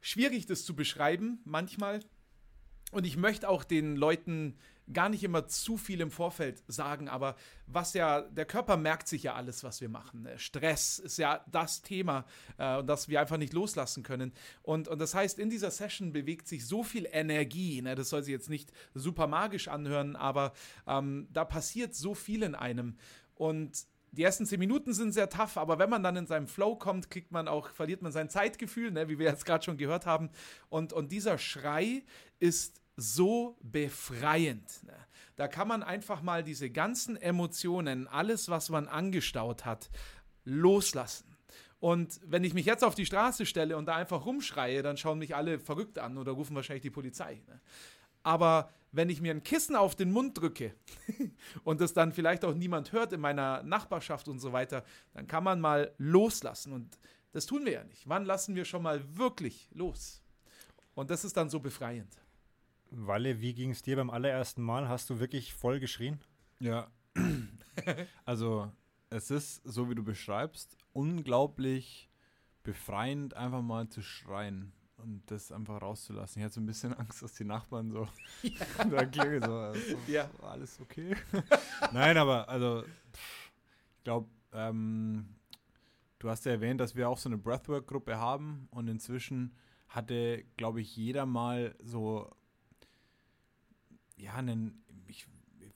[0.00, 2.00] schwierig, das zu beschreiben manchmal.
[2.90, 4.56] Und ich möchte auch den Leuten
[4.92, 9.22] gar nicht immer zu viel im Vorfeld sagen, aber was ja, der Körper merkt sich
[9.22, 10.22] ja alles, was wir machen.
[10.22, 10.38] Ne?
[10.38, 12.24] Stress ist ja das Thema,
[12.56, 14.32] äh, das wir einfach nicht loslassen können.
[14.62, 17.82] Und, und das heißt, in dieser Session bewegt sich so viel Energie.
[17.82, 17.94] Ne?
[17.94, 20.52] Das soll sich jetzt nicht super magisch anhören, aber
[20.86, 22.96] ähm, da passiert so viel in einem.
[23.34, 26.76] Und die ersten zehn Minuten sind sehr tough, aber wenn man dann in seinem Flow
[26.76, 30.06] kommt, kriegt man auch, verliert man sein Zeitgefühl, ne, wie wir jetzt gerade schon gehört
[30.06, 30.30] haben.
[30.68, 32.02] Und, und dieser Schrei
[32.38, 34.82] ist so befreiend.
[34.84, 34.94] Ne?
[35.36, 39.90] Da kann man einfach mal diese ganzen Emotionen, alles, was man angestaut hat,
[40.44, 41.36] loslassen.
[41.80, 45.18] Und wenn ich mich jetzt auf die Straße stelle und da einfach rumschreie, dann schauen
[45.20, 47.40] mich alle verrückt an oder rufen wahrscheinlich die Polizei.
[47.46, 47.60] Ne?
[48.24, 50.74] Aber wenn ich mir ein Kissen auf den Mund drücke
[51.64, 55.44] und das dann vielleicht auch niemand hört in meiner Nachbarschaft und so weiter, dann kann
[55.44, 56.72] man mal loslassen.
[56.72, 56.98] Und
[57.32, 58.08] das tun wir ja nicht.
[58.08, 60.22] Wann lassen wir schon mal wirklich los?
[60.94, 62.16] Und das ist dann so befreiend.
[62.90, 64.88] Walle, wie ging es dir beim allerersten Mal?
[64.88, 66.20] Hast du wirklich voll geschrien?
[66.58, 66.90] Ja.
[68.24, 68.72] also,
[69.10, 72.10] es ist, so wie du beschreibst, unglaublich
[72.62, 76.40] befreiend, einfach mal zu schreien und das einfach rauszulassen.
[76.40, 78.08] Ich hatte so ein bisschen Angst, dass die Nachbarn so
[78.90, 80.28] da klingeln, so, also, Ja.
[80.42, 81.16] alles okay.
[81.92, 82.82] Nein, aber also,
[83.12, 83.52] pff,
[83.98, 85.34] ich glaube, ähm,
[86.18, 89.54] du hast ja erwähnt, dass wir auch so eine Breathwork-Gruppe haben und inzwischen
[89.88, 92.30] hatte, glaube ich, jeder mal so,
[94.16, 95.26] ja, einen, ich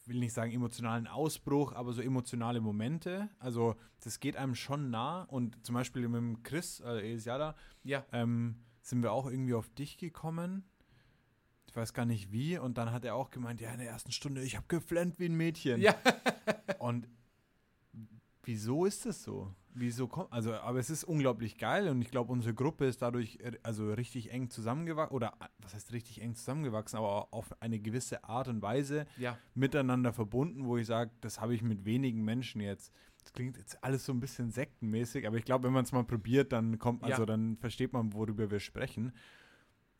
[0.07, 3.29] will nicht sagen emotionalen Ausbruch, aber so emotionale Momente.
[3.39, 7.55] Also das geht einem schon nah und zum Beispiel mit dem Chris, äh, Elisiada,
[7.85, 10.65] Ja, ähm, sind wir auch irgendwie auf dich gekommen.
[11.67, 12.59] Ich weiß gar nicht wie.
[12.59, 15.27] Und dann hat er auch gemeint, ja, in der ersten Stunde, ich habe geflennt wie
[15.27, 15.81] ein Mädchen.
[15.81, 15.95] ja,
[16.79, 17.09] Und
[18.43, 19.55] wieso ist das so?
[19.75, 23.39] Wieso kommt, also, aber es ist unglaublich geil und ich glaube, unsere Gruppe ist dadurch
[23.63, 28.49] also richtig eng zusammengewachsen, oder was heißt richtig eng zusammengewachsen, aber auf eine gewisse Art
[28.49, 32.93] und Weise ja, miteinander verbunden, wo ich sage, das habe ich mit wenigen Menschen jetzt.
[33.23, 36.05] Das klingt jetzt alles so ein bisschen sektenmäßig, aber ich glaube, wenn man es mal
[36.05, 37.27] probiert, dann kommt, also Ja.
[37.27, 39.13] dann versteht man, worüber wir sprechen.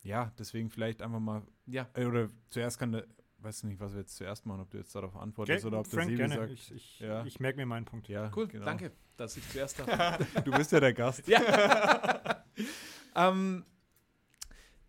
[0.01, 1.87] Ja, deswegen vielleicht einfach mal, ja.
[1.93, 3.07] äh, oder zuerst kann der,
[3.37, 5.89] weiß nicht, was wir jetzt zuerst machen, ob du jetzt darauf antwortest Ge- oder ob
[5.89, 6.35] der Frank, Sebi gerne.
[6.35, 6.51] sagt.
[6.51, 7.25] Ich, ich, Ja.
[7.25, 8.09] ich merke mir meinen Punkt.
[8.09, 8.65] Ja, Cool, genau.
[8.65, 9.87] danke, dass ich zuerst darf.
[10.43, 11.25] Du bist ja der Gast.
[11.27, 12.43] Ja.
[13.15, 13.65] ähm,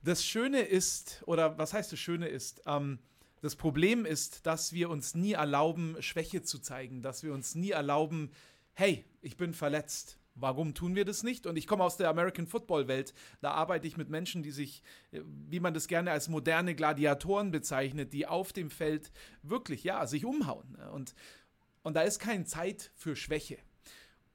[0.02, 2.98] das Schöne ist, oder was heißt das Schöne ist, ähm,
[3.44, 7.72] das Problem ist, dass wir uns nie erlauben, Schwäche zu zeigen, dass wir uns nie
[7.72, 8.30] erlauben,
[8.72, 10.18] hey, ich bin verletzt.
[10.34, 11.46] Warum tun wir das nicht?
[11.46, 13.12] Und ich komme aus der American Football Welt.
[13.42, 17.50] Da arbeite ich mit Menschen, die sich, äh, wie man das gerne als moderne Gladiatoren
[17.50, 20.72] bezeichnet, die auf dem Feld wirklich, ja, sich umhauen.
[20.78, 20.90] ne?
[20.90, 21.14] Und,
[21.82, 23.58] und da ist keine Zeit für Schwäche.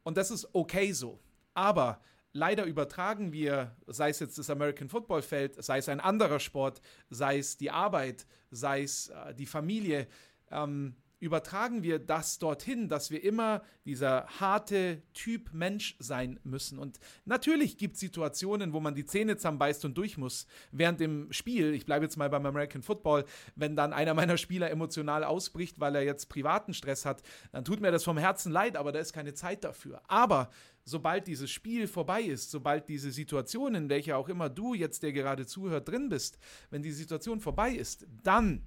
[0.03, 1.19] Und das ist okay so.
[1.55, 1.99] Aber
[2.33, 6.81] leider übertragen wir, sei es jetzt das American Football Feld, sei es ein anderer Sport,
[7.09, 10.07] sei es die Arbeit, sei es äh, die Familie,
[10.51, 16.79] ähm, übertragen wir das dorthin, dass wir immer dieser harte Typ Mensch sein müssen.
[16.79, 20.47] Und natürlich gibt es Situationen, wo man die Zähne zusammenbeißt und durch muss.
[20.71, 24.71] Während dem Spiel, ich bleibe jetzt mal beim American Football, wenn dann einer meiner Spieler
[24.71, 28.77] emotional ausbricht, weil er jetzt privaten Stress hat, dann tut mir das vom Herzen leid,
[28.77, 30.01] aber da ist keine Zeit dafür.
[30.07, 30.49] Aber
[30.89, 35.13] sobald dieses Spiel vorbei ist, sobald diese Situation, in welcher auch immer du jetzt, der
[35.13, 36.38] gerade zuhört, drin bist,
[36.69, 38.63] wenn die Situation vorbei ist, dann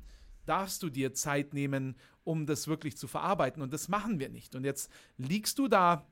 [0.47, 3.63] darfst du dir Zeit nehmen, um das wirklich zu verarbeiten.
[3.63, 4.55] Und das machen wir nicht.
[4.55, 6.07] Und jetzt liegst du da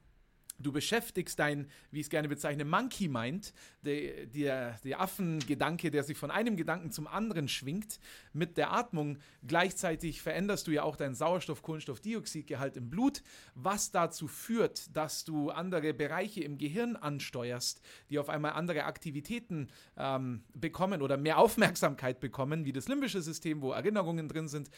[0.61, 6.05] Du beschäftigst dein, wie ich es gerne bezeichne, Monkey Mind, der, der, der Affengedanke, der
[6.05, 7.99] sich von einem Gedanken zum anderen schwingt,
[8.35, 9.19] mit der Atmung.
[9.47, 13.23] Gleichzeitig veränderst du ja auch deinen Sauerstoff-Kohlenstoffdioxidgehalt im Blut,
[13.55, 19.69] was dazu führt, dass du andere Bereiche im Gehirn ansteuerst, die auf einmal andere Aktivitäten
[19.97, 24.71] ähm, bekommen oder mehr Aufmerksamkeit bekommen, wie das limbische System, wo Erinnerungen drin sind.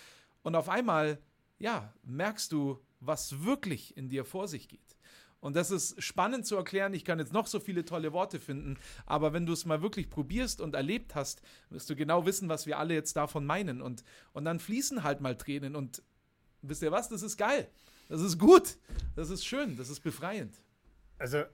[0.42, 1.18] Und auf einmal,
[1.58, 4.96] ja, merkst du, was wirklich in dir vor sich geht.
[5.42, 6.94] Und das ist spannend zu erklären.
[6.94, 10.08] Ich kann jetzt noch so viele tolle Worte finden, aber wenn du es mal wirklich
[10.08, 13.82] probierst und erlebt hast, wirst du genau wissen, was wir alle jetzt davon meinen.
[13.82, 15.74] Und, und dann fließen halt mal Tränen.
[15.74, 16.00] Und
[16.62, 17.08] wisst ihr was?
[17.08, 17.68] Das ist geil.
[18.08, 18.78] Das ist gut.
[19.16, 19.76] Das ist schön.
[19.76, 20.54] Das ist befreiend.
[21.18, 21.46] Also, äh,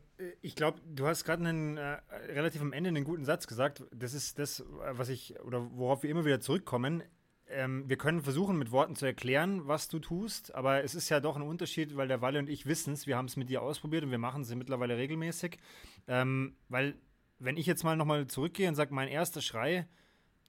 [0.43, 3.85] ich glaube, du hast gerade äh, relativ am Ende einen guten Satz gesagt.
[3.91, 7.03] Das ist das, was ich oder worauf wir immer wieder zurückkommen
[7.51, 11.21] ähm, wir können versuchen, mit Worten zu erklären, was du tust, aber es ist ja
[11.21, 13.63] doch ein Unterschied, weil der Walle und ich wissen es, wir haben es mit dir
[13.63, 15.59] ausprobiert und wir machen es mittlerweile regelmäßig.
[16.07, 16.95] Ähm, weil,
[17.39, 19.87] wenn ich jetzt mal nochmal zurückgehe und sage, mein erster Schrei,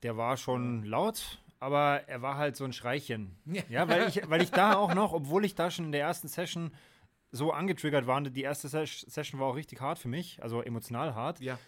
[0.03, 3.35] der war schon laut, aber er war halt so ein Schreichen.
[3.69, 6.27] Ja, weil ich, weil ich da auch noch, obwohl ich da schon in der ersten
[6.27, 6.71] Session
[7.31, 11.39] so angetriggert war, die erste Session war auch richtig hart für mich, also emotional hart.
[11.41, 11.59] Ja.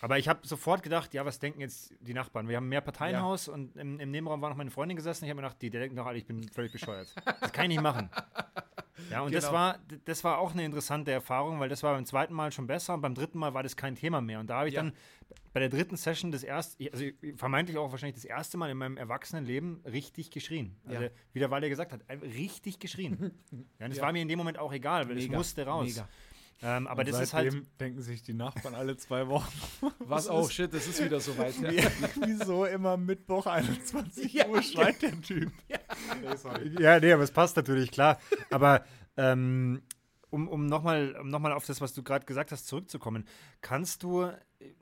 [0.00, 2.48] Aber ich habe sofort gedacht, ja, was denken jetzt die Nachbarn?
[2.48, 3.52] Wir haben mehr Parteienhaus ja.
[3.52, 5.24] und im, im, Nebenraum war noch meine Freundin gesessen.
[5.24, 7.14] Ich habe mir gedacht, die, die denken doch alle, ich bin völlig bescheuert.
[7.40, 8.08] Das kann ich nicht machen.
[9.10, 9.40] Ja, und genau.
[9.40, 12.66] das, war, das war auch eine interessante Erfahrung, weil das war beim zweiten Mal schon
[12.66, 14.40] besser und beim dritten Mal war das kein Thema mehr.
[14.40, 14.82] Und da habe ich ja.
[14.82, 14.92] dann
[15.52, 17.04] bei der dritten Session das erste, also
[17.36, 20.76] vermeintlich auch wahrscheinlich das erste Mal in meinem Erwachsenenleben richtig geschrien.
[20.86, 21.10] Also, ja.
[21.32, 23.32] wie der Walde gesagt hat, richtig geschrien.
[23.78, 25.88] ja, und das war mir in dem Moment auch egal, weil es musste raus.
[25.88, 26.08] Mega.
[26.62, 27.54] Ähm, aber und das ist halt.
[27.80, 29.50] denken sich die Nachbarn alle zwei Wochen.
[29.98, 30.28] Was?
[30.28, 31.58] Oh shit, das ist wieder soweit.
[31.60, 31.90] Ja.
[32.26, 35.50] Wieso immer Mittwoch 21 ja, Uhr schreit der Typ?
[35.68, 35.78] Ja.
[36.20, 38.18] Nee, ja, nee, aber es passt natürlich, klar.
[38.50, 38.84] Aber
[39.16, 39.80] ähm,
[40.28, 43.26] um, um nochmal um noch auf das, was du gerade gesagt hast, zurückzukommen,
[43.62, 44.30] kannst du,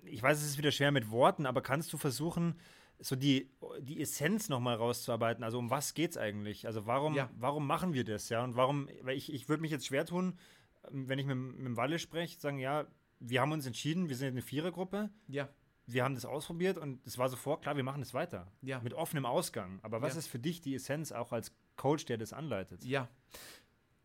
[0.05, 2.59] ich weiß, es ist wieder schwer mit Worten, aber kannst du versuchen,
[3.01, 5.45] so die, die Essenz nochmal rauszuarbeiten?
[5.45, 6.67] Also um was geht es eigentlich?
[6.67, 7.31] Also warum, ja.
[7.39, 8.29] warum machen wir das?
[8.29, 10.37] Ja, und warum, weil ich, ich würde mich jetzt schwer tun,
[10.93, 12.87] wenn ich mit, mit dem Walle spreche, sagen, ja,
[13.21, 15.11] wir haben uns entschieden, wir sind eine Vierergruppe.
[15.27, 15.49] Ja.
[15.87, 18.53] Wir haben das ausprobiert und es war sofort klar, wir machen das weiter.
[18.61, 18.81] Ja.
[18.81, 19.81] Mit offenem Ausgang.
[19.83, 20.19] Aber was ja.
[20.19, 22.85] ist für dich die Essenz auch als Coach, der das anleitet?
[22.85, 23.09] Ja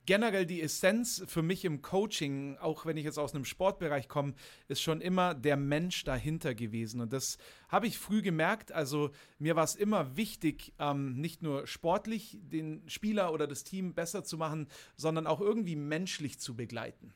[0.05, 4.33] generell die Essenz für mich im Coaching, auch wenn ich jetzt aus einem Sportbereich komme,
[4.67, 7.01] ist schon immer der Mensch dahinter gewesen.
[7.01, 7.37] Und das
[7.69, 8.71] habe ich früh gemerkt.
[8.71, 13.93] Also mir war es immer wichtig, ähm, nicht nur sportlich den Spieler oder das Team
[13.93, 17.13] besser zu machen, sondern auch irgendwie menschlich zu begleiten.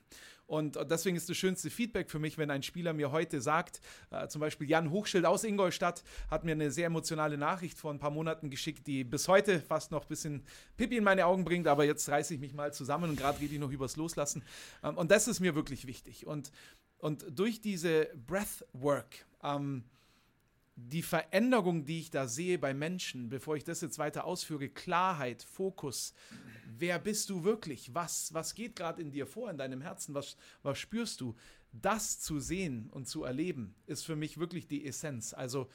[0.47, 3.81] Und deswegen ist das schönste Feedback für mich, wenn ein Spieler mir heute sagt,
[4.11, 7.99] äh, zum Beispiel Jan Hochschild aus Ingolstadt hat mir eine sehr emotionale Nachricht vor ein
[7.99, 10.43] paar Monaten geschickt, die bis heute fast noch ein bisschen
[10.77, 13.53] Pipi in meine Augen bringt, aber jetzt reiße ich mich mal zusammen und gerade rede
[13.53, 14.41] ich noch übers Loslassen.
[14.83, 16.25] Ähm, und das ist mir wirklich wichtig.
[16.25, 16.51] Und,
[16.97, 19.83] und durch diese Breathwork, ähm,
[20.79, 25.41] die Veränderung, die ich da sehe bei Menschen, bevor ich das jetzt weiter ausführe, Klarheit,
[25.41, 26.13] Fokus,
[26.77, 27.95] wer bist du wirklich?
[27.95, 30.13] Was, was geht gerade in dir vor, in deinem Herzen?
[30.13, 31.35] Was, was spürst du?
[31.71, 35.33] Das zu sehen und zu erleben, ist für mich wirklich die Essenz.
[35.33, 35.67] Also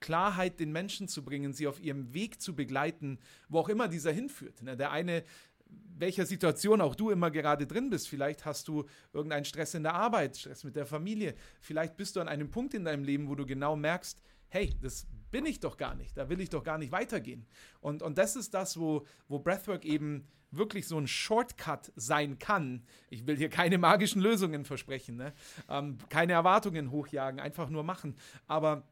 [0.00, 3.18] Klarheit den Menschen zu bringen, sie auf ihrem Weg zu begleiten,
[3.50, 4.62] wo auch immer dieser hinführt.
[4.62, 5.22] Ne, der eine
[5.98, 8.08] welcher Situation auch du immer gerade drin bist.
[8.08, 11.34] Vielleicht hast du irgendeinen Stress in der Arbeit, Stress mit der Familie.
[11.60, 15.06] Vielleicht bist du an einem Punkt in deinem Leben, wo du genau merkst, hey, das
[15.30, 17.46] bin ich doch gar nicht, da will ich doch gar nicht weitergehen.
[17.80, 22.84] Und, und das ist das, wo, wo Breathwork eben wirklich so ein Shortcut sein kann.
[23.10, 25.34] Ich will hier keine magischen Lösungen versprechen, ne?
[25.68, 28.16] ähm, keine Erwartungen hochjagen, einfach nur machen.
[28.46, 28.88] Aber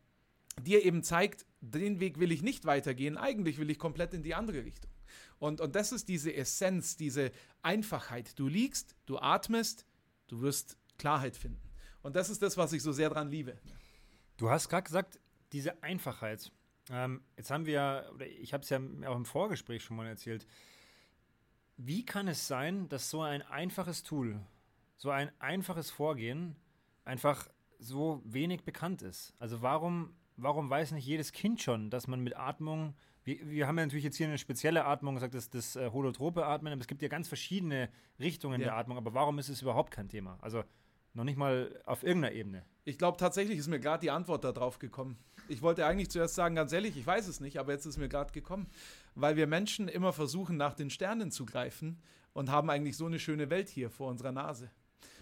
[0.60, 4.34] dir eben zeigt, den Weg will ich nicht weitergehen, eigentlich will ich komplett in die
[4.34, 4.90] andere Richtung.
[5.38, 7.30] Und, und das ist diese Essenz, diese
[7.62, 8.38] Einfachheit.
[8.38, 9.86] Du liegst, du atmest,
[10.28, 11.60] du wirst Klarheit finden.
[12.02, 13.58] Und das ist das, was ich so sehr dran liebe.
[14.36, 15.18] Du hast gerade gesagt,
[15.52, 16.50] diese Einfachheit.
[16.90, 20.46] Ähm, jetzt haben wir, oder ich habe es ja auch im Vorgespräch schon mal erzählt.
[21.76, 24.40] Wie kann es sein, dass so ein einfaches Tool,
[24.96, 26.56] so ein einfaches Vorgehen
[27.04, 29.34] einfach so wenig bekannt ist?
[29.38, 33.78] Also warum, warum weiß nicht jedes Kind schon, dass man mit Atmung, wir, wir haben
[33.78, 36.86] ja natürlich jetzt hier eine spezielle Atmung, gesagt, das, das äh, holotrope Atmen, aber es
[36.86, 37.88] gibt ja ganz verschiedene
[38.20, 38.68] Richtungen ja.
[38.68, 40.38] der Atmung, aber warum ist es überhaupt kein Thema?
[40.42, 40.62] Also
[41.14, 42.64] noch nicht mal auf irgendeiner Ebene.
[42.86, 45.16] Ich glaube, tatsächlich ist mir gerade die Antwort darauf gekommen.
[45.48, 48.10] Ich wollte eigentlich zuerst sagen, ganz ehrlich, ich weiß es nicht, aber jetzt ist mir
[48.10, 48.66] gerade gekommen,
[49.14, 52.02] weil wir Menschen immer versuchen, nach den Sternen zu greifen
[52.34, 54.70] und haben eigentlich so eine schöne Welt hier vor unserer Nase.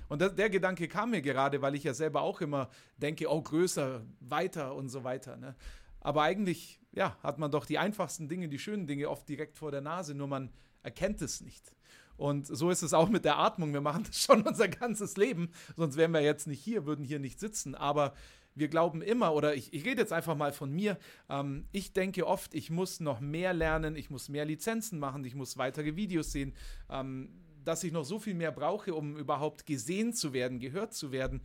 [0.08, 3.40] Und das, der Gedanke kam mir gerade, weil ich ja selber auch immer denke, oh,
[3.40, 5.36] größer, weiter und so weiter.
[5.36, 5.54] Ne?
[6.00, 9.70] Aber eigentlich, ja, hat man doch die einfachsten Dinge, die schönen Dinge oft direkt vor
[9.70, 10.50] der Nase, nur man
[10.82, 11.74] erkennt es nicht.
[12.22, 13.72] Und so ist es auch mit der Atmung.
[13.72, 17.18] Wir machen das schon unser ganzes Leben, sonst wären wir jetzt nicht hier, würden hier
[17.18, 17.74] nicht sitzen.
[17.74, 18.14] Aber
[18.54, 22.28] wir glauben immer, oder ich, ich rede jetzt einfach mal von mir, ähm, ich denke
[22.28, 26.30] oft, ich muss noch mehr lernen, ich muss mehr Lizenzen machen, ich muss weitere Videos
[26.30, 26.54] sehen,
[26.88, 27.28] ähm,
[27.64, 31.42] dass ich noch so viel mehr brauche, um überhaupt gesehen zu werden, gehört zu werden.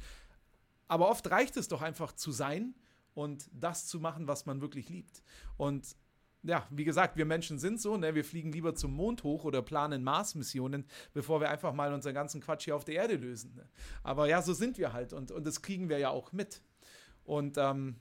[0.88, 2.76] Aber oft reicht es doch einfach zu sein
[3.16, 5.24] und das zu machen, was man wirklich liebt.
[5.58, 5.96] Und
[6.48, 8.16] ja, wie gesagt, wir Menschen sind so, ne?
[8.16, 12.42] wir fliegen lieber zum Mond hoch oder planen Mars-Missionen, bevor wir einfach mal unseren ganzen
[12.42, 13.54] Quatsch hier auf der Erde lösen.
[13.56, 13.68] Ne?
[14.04, 16.62] Aber ja, so sind wir halt und, und das kriegen wir ja auch mit.
[17.26, 17.98] Und ähm,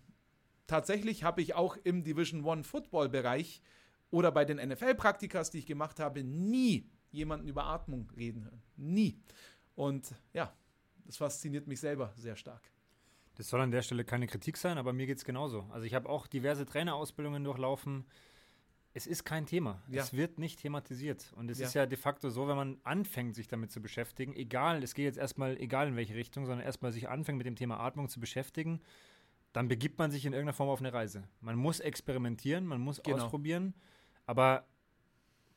[0.68, 3.62] tatsächlich habe ich auch im Division One Football-Bereich
[4.10, 8.62] oder bei den NFL-Praktikas, die ich gemacht habe, nie jemanden über Atmung reden hören.
[8.76, 9.20] Nie.
[9.74, 10.54] Und ja,
[11.04, 12.70] das fasziniert mich selber sehr stark.
[13.34, 15.68] Das soll an der Stelle keine Kritik sein, aber mir geht es genauso.
[15.70, 18.06] Also ich habe auch diverse Trainerausbildungen durchlaufen.
[18.96, 19.82] Es ist kein Thema.
[19.90, 20.02] Ja.
[20.02, 21.30] Es wird nicht thematisiert.
[21.36, 21.66] Und es ja.
[21.66, 25.04] ist ja de facto so, wenn man anfängt, sich damit zu beschäftigen, egal, es geht
[25.04, 28.20] jetzt erstmal, egal in welche Richtung, sondern erstmal sich anfängt, mit dem Thema Atmung zu
[28.20, 28.80] beschäftigen,
[29.52, 31.28] dann begibt man sich in irgendeiner Form auf eine Reise.
[31.42, 33.18] Man muss experimentieren, man muss genau.
[33.18, 33.74] ausprobieren,
[34.24, 34.66] aber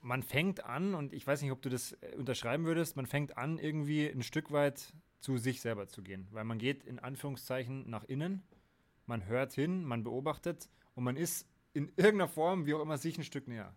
[0.01, 3.37] man fängt an, und ich weiß nicht, ob du das äh, unterschreiben würdest, man fängt
[3.37, 6.27] an, irgendwie ein Stück weit zu sich selber zu gehen.
[6.31, 8.43] Weil man geht in Anführungszeichen nach innen,
[9.05, 13.17] man hört hin, man beobachtet und man ist in irgendeiner Form, wie auch immer, sich
[13.17, 13.75] ein Stück näher.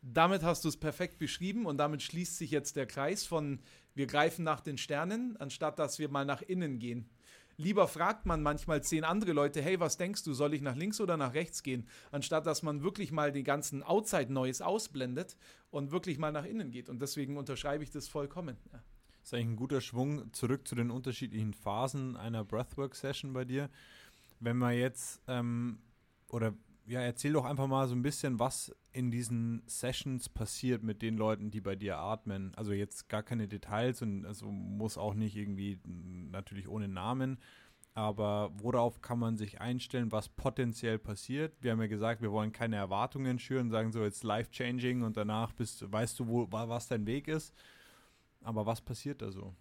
[0.00, 3.60] Damit hast du es perfekt beschrieben und damit schließt sich jetzt der Kreis von
[3.94, 7.10] wir greifen nach den Sternen, anstatt dass wir mal nach innen gehen.
[7.56, 11.00] Lieber fragt man manchmal zehn andere Leute, hey, was denkst du, soll ich nach links
[11.00, 11.88] oder nach rechts gehen?
[12.12, 15.36] Anstatt dass man wirklich mal den ganzen Outside-Noise ausblendet
[15.70, 16.88] und wirklich mal nach innen geht.
[16.88, 18.56] Und deswegen unterschreibe ich das vollkommen.
[18.72, 18.78] Ja.
[19.20, 23.68] Das ist eigentlich ein guter Schwung zurück zu den unterschiedlichen Phasen einer Breathwork-Session bei dir.
[24.38, 25.80] Wenn man jetzt, ähm,
[26.28, 26.54] oder
[26.88, 31.16] ja, erzähl doch einfach mal so ein bisschen, was in diesen Sessions passiert mit den
[31.16, 32.54] Leuten, die bei dir atmen.
[32.56, 37.38] Also jetzt gar keine Details und also muss auch nicht irgendwie natürlich ohne Namen.
[37.94, 41.52] Aber worauf kann man sich einstellen, was potenziell passiert?
[41.60, 45.16] Wir haben ja gesagt, wir wollen keine Erwartungen schüren, sagen so jetzt life changing und
[45.16, 47.52] danach bist, weißt du, wo, was dein Weg ist.
[48.42, 49.54] Aber was passiert da so?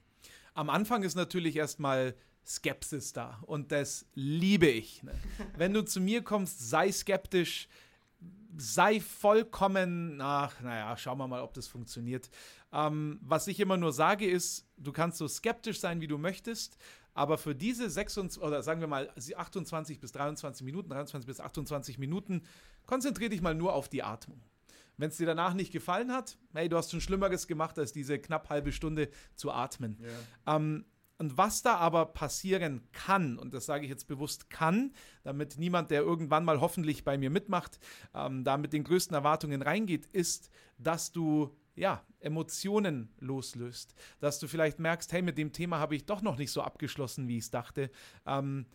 [0.53, 2.15] Am Anfang ist natürlich erstmal
[2.47, 3.39] Skepsis da.
[3.45, 5.03] Und das liebe ich.
[5.03, 5.13] Ne?
[5.57, 7.67] Wenn du zu mir kommst, sei skeptisch,
[8.57, 12.29] sei vollkommen, ach, naja, schauen wir mal, ob das funktioniert.
[12.71, 16.77] Ähm, was ich immer nur sage ist, du kannst so skeptisch sein, wie du möchtest,
[17.13, 21.97] aber für diese 26, oder sagen wir mal 28 bis 23 Minuten, 23 bis 28
[21.97, 22.43] Minuten,
[22.85, 24.41] konzentriere dich mal nur auf die Atmung.
[24.97, 28.17] Wenn es dir danach nicht gefallen hat, hey, du hast schon Schlimmeres gemacht, als diese
[28.19, 29.97] knapp halbe Stunde zu atmen.
[29.99, 30.55] Yeah.
[30.55, 30.85] Ähm,
[31.17, 35.91] und was da aber passieren kann, und das sage ich jetzt bewusst kann, damit niemand,
[35.91, 37.79] der irgendwann mal hoffentlich bei mir mitmacht,
[38.13, 43.93] ähm, da mit den größten Erwartungen reingeht, ist, dass du ja, Emotionen loslöst.
[44.19, 47.27] Dass du vielleicht merkst, hey, mit dem Thema habe ich doch noch nicht so abgeschlossen,
[47.27, 47.91] wie ich es dachte.
[48.25, 48.65] Ähm,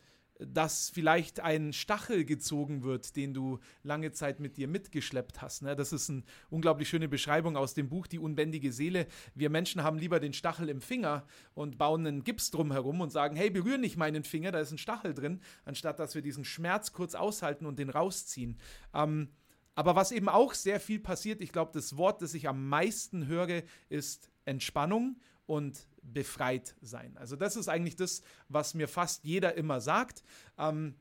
[0.47, 5.63] dass vielleicht ein Stachel gezogen wird, den du lange Zeit mit dir mitgeschleppt hast.
[5.63, 5.77] Ne?
[5.77, 9.07] Das ist eine unglaublich schöne Beschreibung aus dem Buch Die unbändige Seele.
[9.35, 11.25] Wir Menschen haben lieber den Stachel im Finger
[11.55, 14.79] und bauen einen Gips drumherum und sagen, hey, berühr nicht meinen Finger, da ist ein
[14.79, 18.59] Stachel drin, anstatt dass wir diesen Schmerz kurz aushalten und den rausziehen.
[18.95, 19.29] Ähm,
[19.75, 23.27] aber was eben auch sehr viel passiert, ich glaube, das Wort, das ich am meisten
[23.27, 27.17] höre, ist Entspannung und befreit sein.
[27.17, 30.23] Also das ist eigentlich das, was mir fast jeder immer sagt.
[30.59, 30.95] Ähm,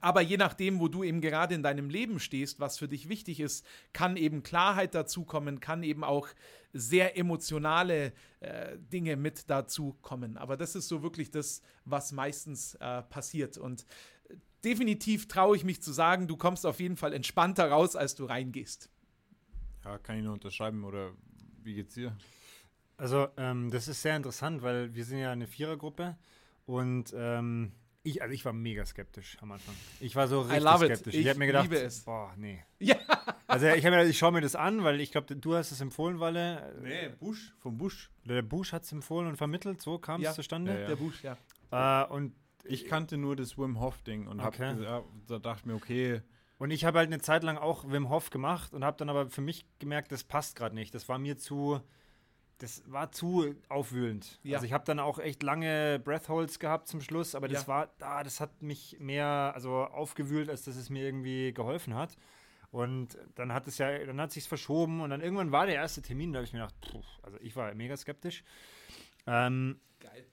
[0.00, 3.40] aber je nachdem, wo du eben gerade in deinem Leben stehst, was für dich wichtig
[3.40, 6.28] ist, kann eben Klarheit dazukommen, kann eben auch
[6.72, 10.36] sehr emotionale äh, Dinge mit dazukommen.
[10.36, 13.58] Aber das ist so wirklich das, was meistens äh, passiert.
[13.58, 13.84] Und
[14.64, 18.24] definitiv traue ich mich zu sagen, du kommst auf jeden Fall entspannter raus, als du
[18.24, 18.88] reingehst.
[19.84, 21.12] Ja, kann ich nur unterschreiben oder
[21.62, 22.16] wie geht's dir?
[23.00, 26.18] Also, ähm, das ist sehr interessant, weil wir sind ja eine Vierergruppe
[26.66, 29.74] und ähm, ich, also ich war mega skeptisch am Anfang.
[30.00, 31.14] Ich war so richtig skeptisch.
[31.14, 31.70] Ich, ich habe mir gedacht,
[32.04, 32.62] boah, nee.
[32.78, 32.96] Ja.
[33.46, 36.74] Also ich, ich schaue mir das an, weil ich glaube, du hast es empfohlen, Walle.
[36.82, 38.10] Nee, Bush, vom Bush.
[38.26, 40.32] Der Bush hat es empfohlen und vermittelt, so kam es ja.
[40.34, 40.74] zustande.
[40.74, 40.86] Ja, ja.
[40.88, 42.04] Der Bush, ja.
[42.04, 42.34] Äh, und
[42.64, 44.68] ich kannte nur das Wim Hof Ding und okay.
[44.68, 46.20] hab, ja, da dachte mir, okay.
[46.58, 49.30] Und ich habe halt eine Zeit lang auch Wim Hof gemacht und habe dann aber
[49.30, 50.94] für mich gemerkt, das passt gerade nicht.
[50.94, 51.80] Das war mir zu
[52.62, 54.38] das war zu aufwühlend.
[54.42, 54.56] Ja.
[54.56, 57.68] Also ich habe dann auch echt lange Breathholds gehabt zum Schluss, aber das ja.
[57.68, 62.16] war, ah, das hat mich mehr also aufgewühlt, als dass es mir irgendwie geholfen hat.
[62.70, 66.02] Und dann hat es ja, dann hat sich verschoben und dann irgendwann war der erste
[66.02, 68.44] Termin, da habe ich mir gedacht, pff, also ich war mega skeptisch.
[69.26, 70.26] Ähm, Geil.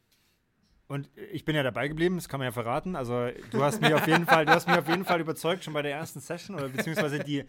[0.87, 2.95] Und ich bin ja dabei geblieben, das kann man ja verraten.
[2.95, 5.73] Also du hast mich auf jeden Fall, du hast mich auf jeden Fall überzeugt schon
[5.73, 7.45] bei der ersten Session oder beziehungsweise die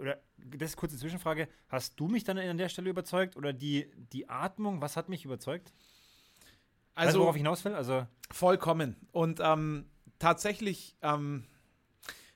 [0.00, 1.48] oder das ist kurze Zwischenfrage.
[1.68, 5.24] Hast du mich dann an der Stelle überzeugt oder die, die Atmung, was hat mich
[5.24, 5.72] überzeugt?
[6.94, 7.74] Also, weißt du, worauf ich hinaus will?
[7.74, 8.96] Also vollkommen.
[9.12, 9.86] Und ähm,
[10.18, 11.44] tatsächlich, ähm,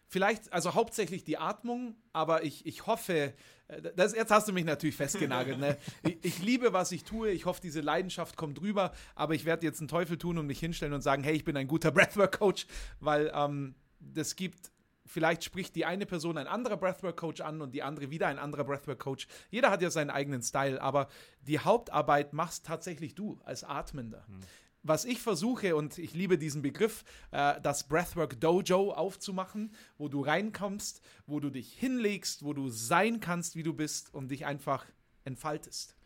[0.08, 3.34] vielleicht, also hauptsächlich die Atmung, aber ich, ich hoffe,
[3.68, 5.58] äh, das, jetzt hast du mich natürlich festgenagelt.
[5.58, 5.76] Ne?
[6.02, 7.30] Ich, ich, liebe, was ich tue.
[7.30, 8.92] Ich hoffe, diese Leidenschaft kommt rüber.
[9.14, 11.56] Aber ich werde jetzt einen Teufel tun und mich hinstellen und sagen, hey, ich bin
[11.56, 12.66] ein guter Breathwork-Coach,
[13.00, 14.70] weil ähm, das gibt
[15.06, 18.64] vielleicht spricht die eine Person ein anderer Breathwork-Coach an und die andere wieder ein anderer
[18.64, 19.26] Breathwork-Coach.
[19.50, 21.08] Jeder hat ja seinen eigenen Style, aber
[21.40, 24.26] die Hauptarbeit machst tatsächlich du als Atmender.
[24.26, 24.40] Hm
[24.88, 30.20] was ich versuche, und ich liebe diesen Begriff, äh, das Breathwork Dojo aufzumachen, wo du
[30.20, 34.86] reinkommst, wo du dich hinlegst, wo du sein kannst, wie du bist und dich einfach
[35.24, 35.96] entfaltest.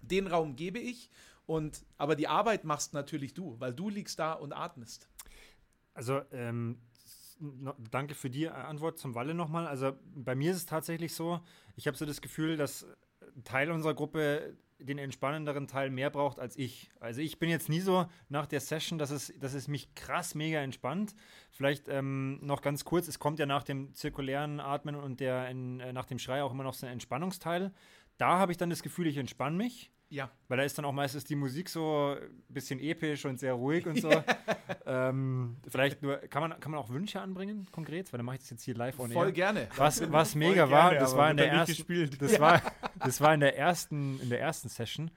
[0.00, 1.10] Den Raum gebe ich,
[1.46, 5.08] und, aber die Arbeit machst natürlich du, weil du liegst da und atmest.
[5.92, 6.78] Also, ähm,
[7.90, 9.66] danke für die Antwort zum Walle nochmal.
[9.66, 11.40] Also, bei mir ist es tatsächlich so,
[11.76, 12.86] ich habe so das Gefühl, dass
[13.44, 16.90] Teil unserer Gruppe den entspannenderen Teil mehr braucht als ich.
[17.00, 20.34] Also ich bin jetzt nie so nach der Session, dass es, dass es mich krass
[20.34, 21.14] mega entspannt.
[21.50, 25.80] Vielleicht ähm, noch ganz kurz, es kommt ja nach dem zirkulären Atmen und der in,
[25.80, 27.72] äh, nach dem Schrei auch immer noch so ein Entspannungsteil.
[28.18, 29.90] Da habe ich dann das Gefühl, ich entspanne mich.
[30.14, 30.30] Ja.
[30.46, 33.84] Weil da ist dann auch meistens die Musik so ein bisschen episch und sehr ruhig
[33.84, 34.10] und so.
[34.86, 38.12] ähm, vielleicht nur, kann man, kann man auch Wünsche anbringen, konkret?
[38.12, 39.66] Weil dann mache ich das jetzt hier live on Voll gerne.
[39.76, 42.40] Was, was mega gerne, war, das war in der ersten, das ja.
[42.40, 42.62] war,
[43.00, 45.10] das war in der ersten, in der ersten Session.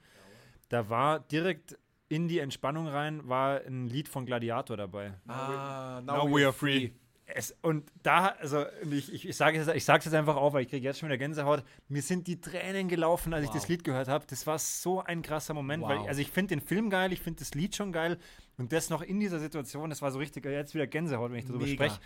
[0.68, 1.78] Da war direkt
[2.08, 5.14] in die Entspannung rein, war ein Lied von Gladiator dabei.
[5.28, 6.90] Ah, now, now we are free.
[7.34, 10.70] Es, und da, also ich, ich, ich sage es ich jetzt einfach auf, weil ich
[10.70, 11.62] kriege jetzt schon wieder Gänsehaut.
[11.88, 13.54] Mir sind die Tränen gelaufen, als wow.
[13.54, 14.24] ich das Lied gehört habe.
[14.26, 15.90] Das war so ein krasser Moment, wow.
[15.90, 18.18] weil also ich finde den Film geil, ich finde das Lied schon geil
[18.56, 21.46] und das noch in dieser Situation, das war so richtig, jetzt wieder Gänsehaut, wenn ich
[21.46, 21.98] darüber spreche.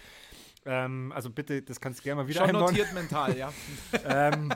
[0.64, 2.74] Ähm, also bitte, das kannst du gerne mal wieder Schon einbauen.
[2.74, 3.52] notiert mental, ja.
[4.04, 4.52] ähm,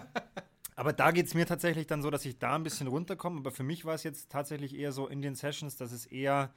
[0.76, 3.38] aber da geht es mir tatsächlich dann so, dass ich da ein bisschen runterkomme.
[3.40, 6.52] Aber für mich war es jetzt tatsächlich eher so in den Sessions, dass es eher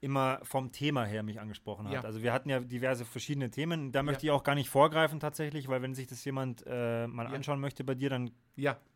[0.00, 1.92] immer vom Thema her mich angesprochen hat.
[1.92, 2.00] Ja.
[2.00, 3.92] Also wir hatten ja diverse verschiedene Themen.
[3.92, 4.32] Da möchte ja.
[4.32, 7.32] ich auch gar nicht vorgreifen tatsächlich, weil wenn sich das jemand äh, mal ja.
[7.32, 8.30] anschauen möchte bei dir, dann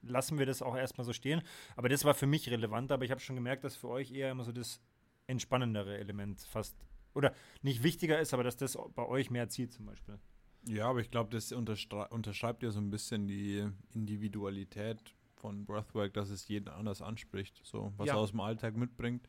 [0.02, 1.42] lassen wir das auch erstmal so stehen.
[1.76, 4.30] Aber das war für mich relevant, aber ich habe schon gemerkt, dass für euch eher
[4.30, 4.80] immer so das
[5.26, 6.74] entspannendere Element fast
[7.14, 7.32] oder
[7.62, 10.18] nicht wichtiger ist, aber dass das bei euch mehr zieht zum Beispiel.
[10.66, 16.30] Ja, aber ich glaube, das unterschreibt ja so ein bisschen die Individualität von Breathwork, dass
[16.30, 19.28] es jeden anders anspricht, so was er aus dem Alltag mitbringt.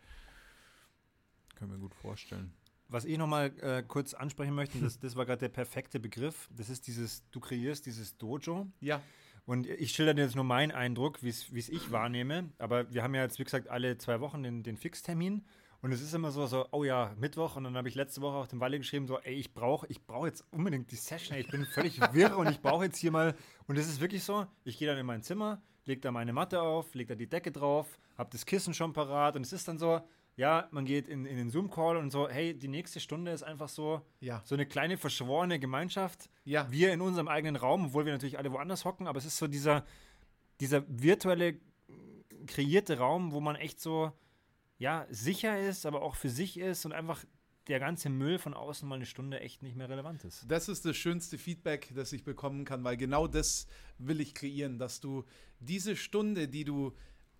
[1.56, 2.54] Können wir gut vorstellen.
[2.88, 6.48] Was ich nochmal äh, kurz ansprechen möchte, das, das war gerade der perfekte Begriff.
[6.56, 8.68] Das ist dieses, du kreierst dieses Dojo.
[8.80, 9.02] Ja.
[9.46, 12.52] Und ich schilder dir jetzt nur meinen Eindruck, wie es ich wahrnehme.
[12.58, 15.46] Aber wir haben ja jetzt, wie gesagt, alle zwei Wochen den, den Fixtermin.
[15.82, 17.56] Und es ist immer so, so, oh ja, Mittwoch.
[17.56, 20.04] Und dann habe ich letzte Woche auch dem Walle geschrieben, so, ey, ich brauche ich
[20.04, 21.36] brauch jetzt unbedingt die Session.
[21.36, 23.36] Ey, ich bin völlig wirr und ich brauche jetzt hier mal.
[23.68, 26.62] Und es ist wirklich so, ich gehe dann in mein Zimmer, lege da meine Matte
[26.62, 29.36] auf, lege da die Decke drauf, habe das Kissen schon parat.
[29.36, 30.02] Und es ist dann so,
[30.38, 33.70] ja, man geht in, in den Zoom-Call und so, hey, die nächste Stunde ist einfach
[33.70, 34.42] so, ja.
[34.44, 36.30] so eine kleine verschworene Gemeinschaft.
[36.44, 36.70] Ja.
[36.70, 39.48] Wir in unserem eigenen Raum, obwohl wir natürlich alle woanders hocken, aber es ist so
[39.48, 39.86] dieser,
[40.60, 41.60] dieser virtuelle,
[42.48, 44.12] kreierte Raum, wo man echt so,
[44.78, 47.24] ja, sicher ist, aber auch für sich ist und einfach
[47.68, 50.46] der ganze Müll von außen mal eine Stunde echt nicht mehr relevant ist.
[50.48, 53.68] Das ist das schönste Feedback, das ich bekommen kann, weil genau das
[53.98, 55.24] will ich kreieren, dass du
[55.60, 56.94] diese Stunde, die du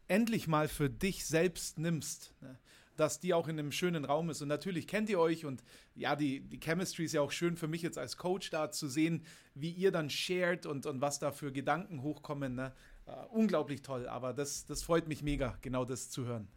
[0.08, 2.58] endlich mal für dich selbst nimmst, ne,
[2.96, 4.42] dass die auch in einem schönen Raum ist.
[4.42, 5.64] Und natürlich kennt ihr euch und
[5.96, 8.88] ja, die, die Chemistry ist ja auch schön für mich jetzt als Coach da zu
[8.88, 12.56] sehen, wie ihr dann shared und, und was da für Gedanken hochkommen.
[12.56, 12.74] Ne?
[13.08, 16.48] Uh, unglaublich toll, aber das, das freut mich mega, genau das zu hören.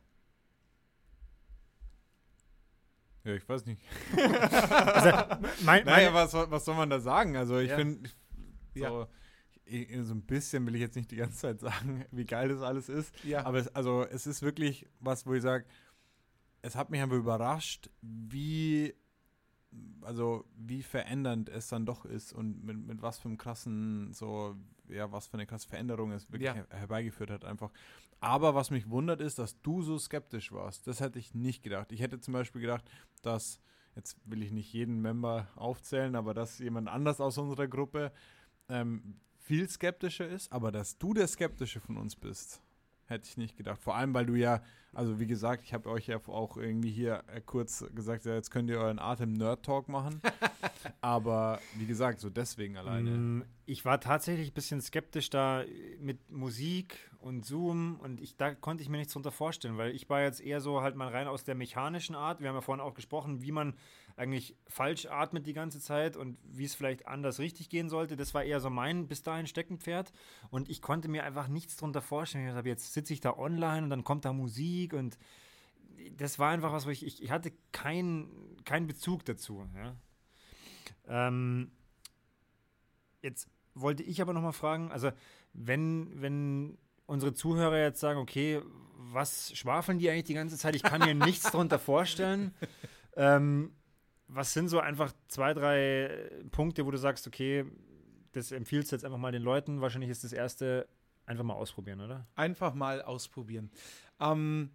[3.24, 3.82] Ja, ich weiß nicht.
[4.16, 7.36] also, mein, naja, was, was soll man da sagen?
[7.36, 7.76] Also ich ja.
[7.76, 8.08] finde,
[8.74, 9.08] so, ja
[10.02, 12.88] so ein bisschen will ich jetzt nicht die ganze Zeit sagen, wie geil das alles
[12.88, 13.12] ist.
[13.24, 13.44] Ja.
[13.44, 15.64] Aber es, also es ist wirklich was, wo ich sage,
[16.62, 18.94] es hat mich einfach überrascht, wie
[20.02, 24.56] also wie verändernd es dann doch ist und mit, mit was für einem krassen, so,
[24.88, 26.54] ja, was für eine krasse Veränderung es wirklich ja.
[26.54, 27.70] her herbeigeführt hat, einfach.
[28.20, 30.86] Aber was mich wundert ist, dass du so skeptisch warst.
[30.86, 31.92] Das hätte ich nicht gedacht.
[31.92, 32.84] Ich hätte zum Beispiel gedacht,
[33.22, 33.60] dass,
[33.94, 38.12] jetzt will ich nicht jeden Member aufzählen, aber dass jemand anders aus unserer Gruppe
[38.68, 42.60] ähm, viel skeptischer ist, aber dass du der Skeptische von uns bist.
[43.08, 43.82] Hätte ich nicht gedacht.
[43.82, 44.60] Vor allem, weil du ja,
[44.92, 48.68] also wie gesagt, ich habe euch ja auch irgendwie hier kurz gesagt, ja, jetzt könnt
[48.68, 50.20] ihr euren Atem-Nerd-Talk machen.
[51.00, 53.10] Aber wie gesagt, so deswegen alleine.
[53.10, 55.64] Mm, ich war tatsächlich ein bisschen skeptisch da
[56.00, 60.10] mit Musik und Zoom und ich, da konnte ich mir nichts drunter vorstellen, weil ich
[60.10, 62.40] war jetzt eher so halt mal rein aus der mechanischen Art.
[62.40, 63.74] Wir haben ja vorhin auch gesprochen, wie man
[64.18, 68.16] eigentlich falsch atmet die ganze Zeit und wie es vielleicht anders richtig gehen sollte.
[68.16, 70.12] Das war eher so mein bis dahin Steckenpferd
[70.50, 72.48] und ich konnte mir einfach nichts drunter vorstellen.
[72.48, 75.18] Ich habe jetzt sitze ich da online und dann kommt da Musik und
[76.16, 79.66] das war einfach was, wo ich, ich, ich hatte keinen kein Bezug dazu.
[79.76, 79.96] Ja.
[81.28, 81.70] Ähm,
[83.22, 85.12] jetzt wollte ich aber noch mal fragen, also
[85.52, 88.60] wenn, wenn unsere Zuhörer jetzt sagen, okay,
[88.96, 90.74] was schwafeln die eigentlich die ganze Zeit?
[90.74, 92.52] Ich kann mir nichts darunter vorstellen.
[93.20, 93.72] Ähm,
[94.28, 97.64] was sind so einfach zwei, drei Punkte, wo du sagst, okay,
[98.32, 99.80] das empfiehlst du jetzt einfach mal den Leuten?
[99.80, 100.86] Wahrscheinlich ist das erste
[101.26, 102.26] einfach mal ausprobieren, oder?
[102.34, 103.70] Einfach mal ausprobieren.
[104.20, 104.70] Ähm,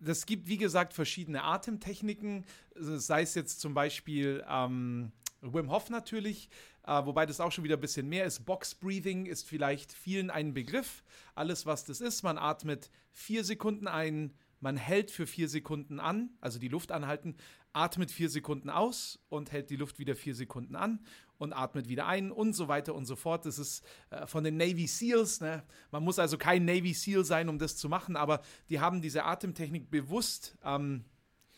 [0.00, 2.44] das gibt, wie gesagt, verschiedene Atemtechniken,
[2.76, 6.48] sei es jetzt zum Beispiel ähm, Wim Hof natürlich,
[6.84, 8.44] äh, wobei das auch schon wieder ein bisschen mehr ist.
[8.44, 11.02] Box Breathing ist vielleicht vielen ein Begriff.
[11.34, 16.30] Alles, was das ist, man atmet vier Sekunden ein, man hält für vier Sekunden an,
[16.40, 17.36] also die Luft anhalten,
[17.78, 21.00] atmet vier Sekunden aus und hält die Luft wieder vier Sekunden an
[21.38, 23.46] und atmet wieder ein und so weiter und so fort.
[23.46, 25.40] Das ist äh, von den Navy SEALs.
[25.40, 25.62] Ne?
[25.90, 29.24] Man muss also kein Navy SEAL sein, um das zu machen, aber die haben diese
[29.24, 31.04] Atemtechnik bewusst ähm,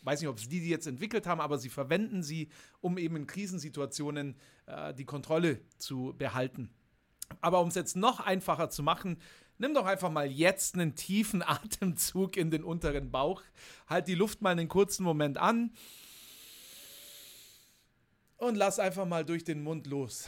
[0.03, 2.49] weiß nicht, ob es die, die jetzt entwickelt haben, aber sie verwenden sie,
[2.79, 6.71] um eben in Krisensituationen äh, die Kontrolle zu behalten.
[7.39, 9.17] Aber um es jetzt noch einfacher zu machen,
[9.57, 13.43] nimm doch einfach mal jetzt einen tiefen Atemzug in den unteren Bauch,
[13.87, 15.71] halt die Luft mal einen kurzen Moment an
[18.41, 20.27] und lass einfach mal durch den Mund los.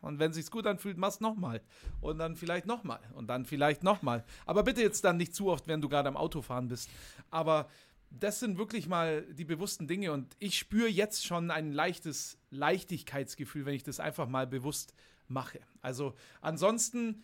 [0.00, 1.62] Und wenn sich's gut anfühlt, mach's nochmal.
[2.00, 3.00] Und dann vielleicht nochmal.
[3.14, 4.24] Und dann vielleicht nochmal.
[4.44, 6.90] Aber bitte jetzt dann nicht zu oft, wenn du gerade am Autofahren bist.
[7.30, 7.68] Aber
[8.10, 10.12] das sind wirklich mal die bewussten Dinge.
[10.12, 14.94] Und ich spüre jetzt schon ein leichtes Leichtigkeitsgefühl, wenn ich das einfach mal bewusst
[15.28, 15.60] mache.
[15.80, 17.22] Also ansonsten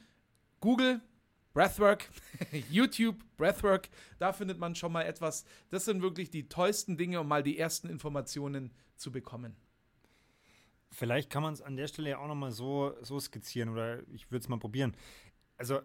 [0.60, 1.00] Google,
[1.52, 2.08] Breathwork,
[2.70, 3.88] YouTube, Breathwork,
[4.18, 5.44] da findet man schon mal etwas.
[5.70, 9.56] Das sind wirklich die tollsten Dinge, um mal die ersten Informationen zu bekommen.
[10.92, 14.30] Vielleicht kann man es an der Stelle ja auch nochmal so, so skizzieren oder ich
[14.30, 14.96] würde es mal probieren.
[15.56, 15.80] Also,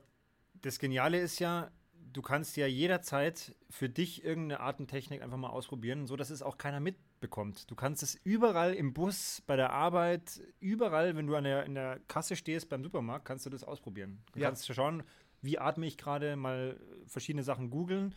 [0.61, 1.69] das Geniale ist ja,
[2.13, 6.57] du kannst ja jederzeit für dich irgendeine Artentechnik einfach mal ausprobieren, so dass es auch
[6.57, 7.69] keiner mitbekommt.
[7.69, 11.75] Du kannst es überall im Bus, bei der Arbeit, überall, wenn du an der, in
[11.75, 14.23] der Kasse stehst beim Supermarkt, kannst du das ausprobieren.
[14.33, 14.47] Du ja.
[14.47, 15.03] kannst schauen,
[15.45, 18.13] wie atme ich gerade, mal verschiedene Sachen googeln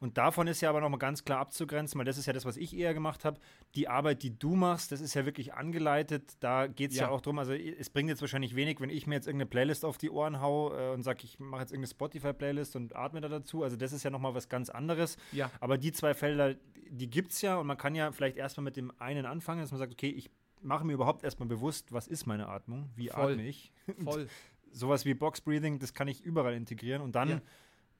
[0.00, 2.56] und davon ist ja aber nochmal ganz klar abzugrenzen, weil das ist ja das, was
[2.56, 3.40] ich eher gemacht habe.
[3.74, 6.36] Die Arbeit, die du machst, das ist ja wirklich angeleitet.
[6.40, 7.04] Da geht es ja.
[7.04, 7.10] ja.
[7.10, 7.38] auch drum.
[7.38, 10.40] Also es bringt jetzt wahrscheinlich wenig, wenn ich mir jetzt irgendeine Playlist auf die Ohren
[10.40, 13.64] hau äh, und sage, ich mache jetzt irgendeine Spotify-Playlist und atme da dazu.
[13.64, 15.16] Also das ist ja nochmal was ganz anderes.
[15.32, 15.50] Ja.
[15.60, 16.54] Aber die zwei Felder,
[16.90, 19.72] die gibt es ja und man kann ja vielleicht erstmal mit dem einen anfangen, dass
[19.72, 20.30] man sagt, okay, ich
[20.62, 23.32] mache mir überhaupt erstmal bewusst, was ist meine Atmung, wie Voll.
[23.32, 23.72] atme ich.
[24.04, 24.28] Voll.
[24.72, 27.40] Sowas wie Box Breathing, das kann ich überall integrieren und dann ja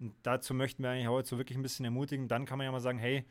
[0.01, 2.29] und dazu möchten wir eigentlich heute so wirklich ein bisschen ermutigen.
[2.29, 3.25] Dann kann man ja mal sagen, hey,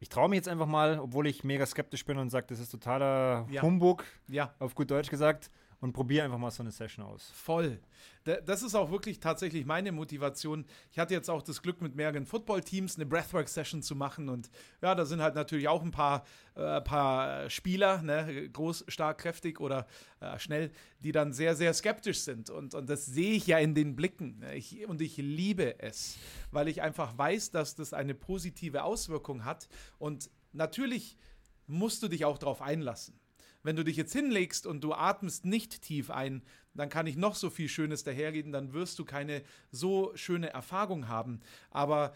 [0.00, 2.70] ich traue mich jetzt einfach mal, obwohl ich mega skeptisch bin und sage, das ist
[2.70, 3.62] totaler ja.
[3.62, 4.54] Humbug, ja.
[4.58, 5.50] auf gut Deutsch gesagt
[5.80, 7.30] und probiere einfach mal so eine Session aus.
[7.34, 7.80] Voll.
[8.24, 10.64] Das ist auch wirklich tatsächlich meine Motivation.
[10.90, 14.30] Ich hatte jetzt auch das Glück, mit mehreren Football-Teams eine Breathwork-Session zu machen.
[14.30, 14.50] Und
[14.80, 19.60] ja, da sind halt natürlich auch ein paar, äh, paar Spieler, ne, groß, stark, kräftig
[19.60, 19.86] oder
[20.20, 20.70] äh, schnell,
[21.00, 22.48] die dann sehr, sehr skeptisch sind.
[22.48, 24.42] Und, und das sehe ich ja in den Blicken.
[24.54, 26.16] Ich, und ich liebe es,
[26.50, 29.68] weil ich einfach weiß, dass das eine positive Auswirkung hat.
[29.98, 31.18] Und natürlich
[31.66, 33.18] musst du dich auch darauf einlassen.
[33.64, 36.42] Wenn du dich jetzt hinlegst und du atmest nicht tief ein,
[36.74, 41.08] dann kann ich noch so viel Schönes daherreden, dann wirst du keine so schöne Erfahrung
[41.08, 41.40] haben.
[41.70, 42.14] Aber,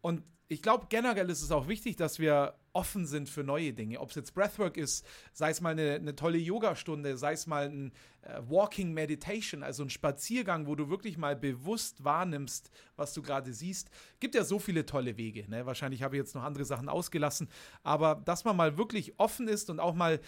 [0.00, 4.00] und ich glaube, generell ist es auch wichtig, dass wir offen sind für neue Dinge.
[4.00, 7.68] Ob es jetzt Breathwork ist, sei es mal eine, eine tolle Yogastunde, sei es mal
[7.68, 13.22] ein äh, Walking Meditation, also ein Spaziergang, wo du wirklich mal bewusst wahrnimmst, was du
[13.22, 13.90] gerade siehst.
[14.20, 15.48] Gibt ja so viele tolle Wege.
[15.48, 15.64] Ne?
[15.64, 17.48] Wahrscheinlich habe ich jetzt noch andere Sachen ausgelassen,
[17.82, 20.20] aber dass man mal wirklich offen ist und auch mal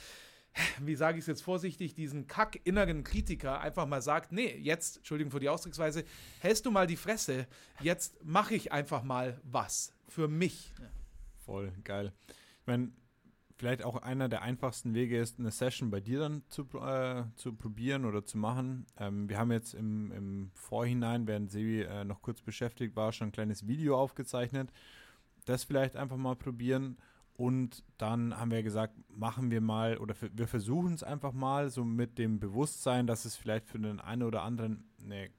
[0.81, 5.31] wie sage ich es jetzt vorsichtig, diesen kack-inneren Kritiker einfach mal sagt, nee, jetzt, Entschuldigung
[5.31, 6.05] für die Ausdrucksweise,
[6.41, 7.47] hältst du mal die Fresse,
[7.81, 10.73] jetzt mache ich einfach mal was für mich.
[11.45, 12.13] Voll, geil.
[12.29, 12.93] Ich meine,
[13.57, 17.55] vielleicht auch einer der einfachsten Wege ist, eine Session bei dir dann zu, äh, zu
[17.55, 18.87] probieren oder zu machen.
[18.99, 23.29] Ähm, wir haben jetzt im, im Vorhinein, während Sebi äh, noch kurz beschäftigt war, schon
[23.29, 24.71] ein kleines Video aufgezeichnet.
[25.45, 26.97] Das vielleicht einfach mal probieren
[27.37, 31.85] und dann haben wir gesagt, machen wir mal oder wir versuchen es einfach mal so
[31.85, 35.30] mit dem Bewusstsein, dass es vielleicht für den einen oder anderen eine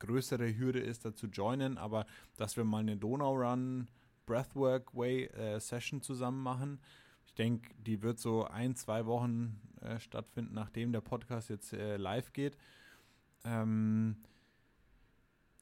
[0.00, 3.88] größere Hürde ist, da zu joinen, aber dass wir mal eine Donau Run
[4.26, 6.80] Breathwork Way äh, Session zusammen machen.
[7.26, 11.96] Ich denke, die wird so ein, zwei Wochen äh, stattfinden, nachdem der Podcast jetzt äh,
[11.96, 12.56] live geht.
[13.44, 14.16] Ähm,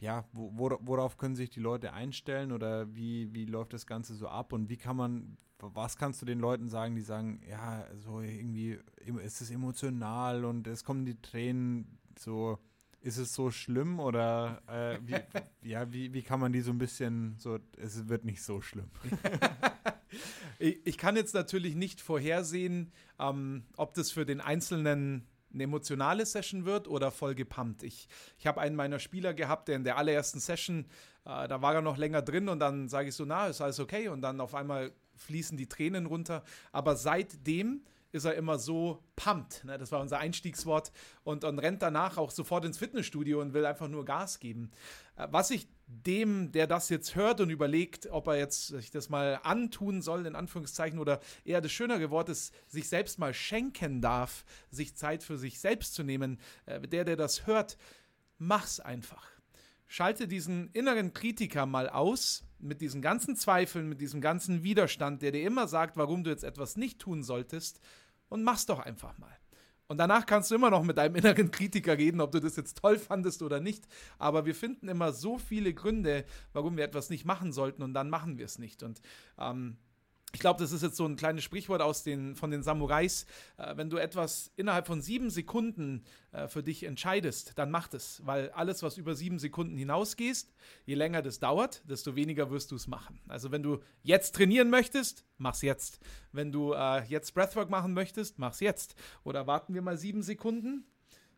[0.03, 4.27] ja, wo, worauf können sich die Leute einstellen oder wie, wie läuft das Ganze so
[4.27, 8.21] ab und wie kann man, was kannst du den Leuten sagen, die sagen, ja, so
[8.21, 8.81] irgendwie
[9.23, 12.59] ist es emotional und es kommen die Tränen, so
[13.01, 15.15] ist es so schlimm oder äh, wie,
[15.69, 18.91] ja, wie, wie kann man die so ein bisschen so, es wird nicht so schlimm.
[20.59, 22.91] ich, ich, kann jetzt natürlich nicht vorhersehen,
[23.21, 27.83] ähm, ob das für den Einzelnen eine emotionale Session wird oder voll gepumpt.
[27.83, 30.87] Ich, ich habe einen meiner Spieler gehabt, der in der allerersten Session,
[31.25, 33.81] äh, da war er noch länger drin und dann sage ich so, na, ist alles
[33.81, 36.43] okay und dann auf einmal fließen die Tränen runter.
[36.73, 37.83] Aber seitdem
[38.13, 39.65] ist er immer so pumped.
[39.65, 39.79] Ne?
[39.79, 40.93] Das war unser Einstiegswort.
[41.25, 44.71] Und, und rennt danach auch sofort ins Fitnessstudio und will einfach nur Gas geben.
[45.17, 49.09] Äh, was ich dem, der das jetzt hört und überlegt, ob er jetzt sich das
[49.09, 54.01] mal antun soll, in Anführungszeichen, oder eher das schönere Wort ist, sich selbst mal schenken
[54.01, 57.79] darf, sich Zeit für sich selbst zu nehmen, äh, der, der das hört,
[58.39, 59.27] mach's einfach.
[59.87, 65.33] Schalte diesen inneren Kritiker mal aus, mit diesen ganzen Zweifeln, mit diesem ganzen Widerstand, der
[65.33, 67.81] dir immer sagt, warum du jetzt etwas nicht tun solltest,
[68.33, 69.37] und mach's doch einfach mal.
[69.89, 72.79] Und danach kannst du immer noch mit deinem inneren Kritiker reden, ob du das jetzt
[72.79, 73.87] toll fandest oder nicht.
[74.19, 76.25] Aber wir finden immer so viele Gründe,
[76.55, 78.83] warum wir etwas nicht machen sollten und dann machen wir es nicht.
[78.83, 79.03] Und
[79.39, 79.77] ähm,
[80.33, 83.27] ich glaube, das ist jetzt so ein kleines Sprichwort aus den, von den Samurais.
[83.59, 88.23] Äh, wenn du etwas innerhalb von sieben Sekunden äh, für dich entscheidest, dann mach es.
[88.25, 90.55] Weil alles, was über sieben Sekunden hinausgehst,
[90.87, 93.21] je länger das dauert, desto weniger wirst du es machen.
[93.29, 96.01] Also wenn du jetzt trainieren möchtest, mach's jetzt.
[96.33, 98.95] Wenn du äh, jetzt Breathwork machen möchtest, mach's jetzt.
[99.25, 100.87] Oder warten wir mal sieben Sekunden,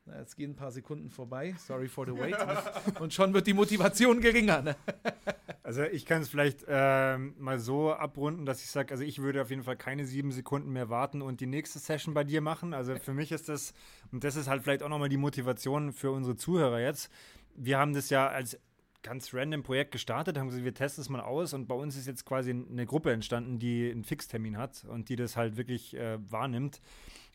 [0.06, 1.56] na, jetzt gehen ein paar Sekunden vorbei.
[1.66, 2.36] Sorry for the wait.
[3.00, 4.60] Und schon wird die Motivation geringer.
[4.60, 4.76] Ne?
[5.64, 9.40] Also ich kann es vielleicht ähm, mal so abrunden, dass ich sage, also ich würde
[9.40, 12.74] auf jeden Fall keine sieben Sekunden mehr warten und die nächste Session bei dir machen.
[12.74, 13.72] Also für mich ist das,
[14.12, 17.10] und das ist halt vielleicht auch nochmal die Motivation für unsere Zuhörer jetzt.
[17.56, 18.60] Wir haben das ja als
[19.02, 22.06] ganz random Projekt gestartet, haben gesagt, wir testen es mal aus und bei uns ist
[22.06, 26.18] jetzt quasi eine Gruppe entstanden, die einen Fixtermin hat und die das halt wirklich äh,
[26.30, 26.82] wahrnimmt.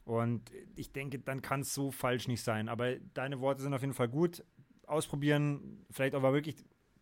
[0.06, 2.70] Und ich denke, dann kann es so falsch nicht sein.
[2.70, 4.44] Aber deine Worte sind auf jeden Fall gut.
[4.86, 6.58] Ausprobieren, vielleicht aber wirklich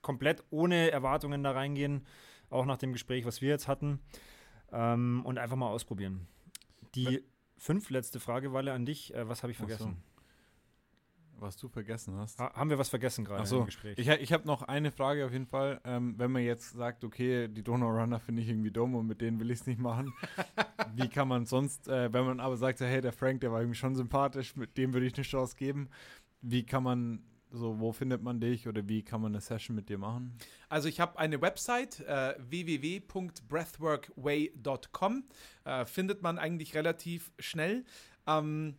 [0.08, 2.06] komplett ohne Erwartungen da reingehen,
[2.50, 4.00] auch nach dem Gespräch, was wir jetzt hatten.
[4.72, 6.28] Ähm, und einfach mal ausprobieren.
[6.96, 7.26] Die
[7.58, 9.14] fünf letzte Frage, Walle, an dich.
[9.14, 9.98] Äh, was habe ich vergessen?
[11.40, 12.40] Was du vergessen hast.
[12.40, 13.60] Ha haben wir was vergessen gerade so.
[13.60, 14.00] im Gespräch?
[14.00, 15.82] Ich, ich habe noch eine Frage auf jeden Fall.
[15.84, 19.20] Ähm, wenn man jetzt sagt, okay, die Donau Runner finde ich irgendwie dumm und mit
[19.20, 20.14] denen will ich es nicht machen,
[20.96, 23.78] wie kann man sonst, äh, wenn man aber sagt, hey, der Frank, der war irgendwie
[23.78, 25.90] schon sympathisch, mit dem würde ich eine Chance geben,
[26.42, 27.22] wie kann man
[27.58, 30.38] so, wo findet man dich oder wie kann man eine Session mit dir machen?
[30.70, 35.24] Also ich habe eine Website, äh, www.breathworkway.com.
[35.66, 37.84] Äh, findet man eigentlich relativ schnell.
[38.26, 38.76] Ähm,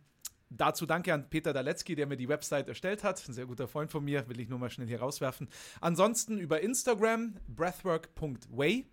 [0.51, 3.23] Dazu danke an Peter Daletzky, der mir die Website erstellt hat.
[3.27, 5.47] Ein sehr guter Freund von mir, will ich nur mal schnell hier rauswerfen.
[5.79, 8.87] Ansonsten über Instagram breathwork.way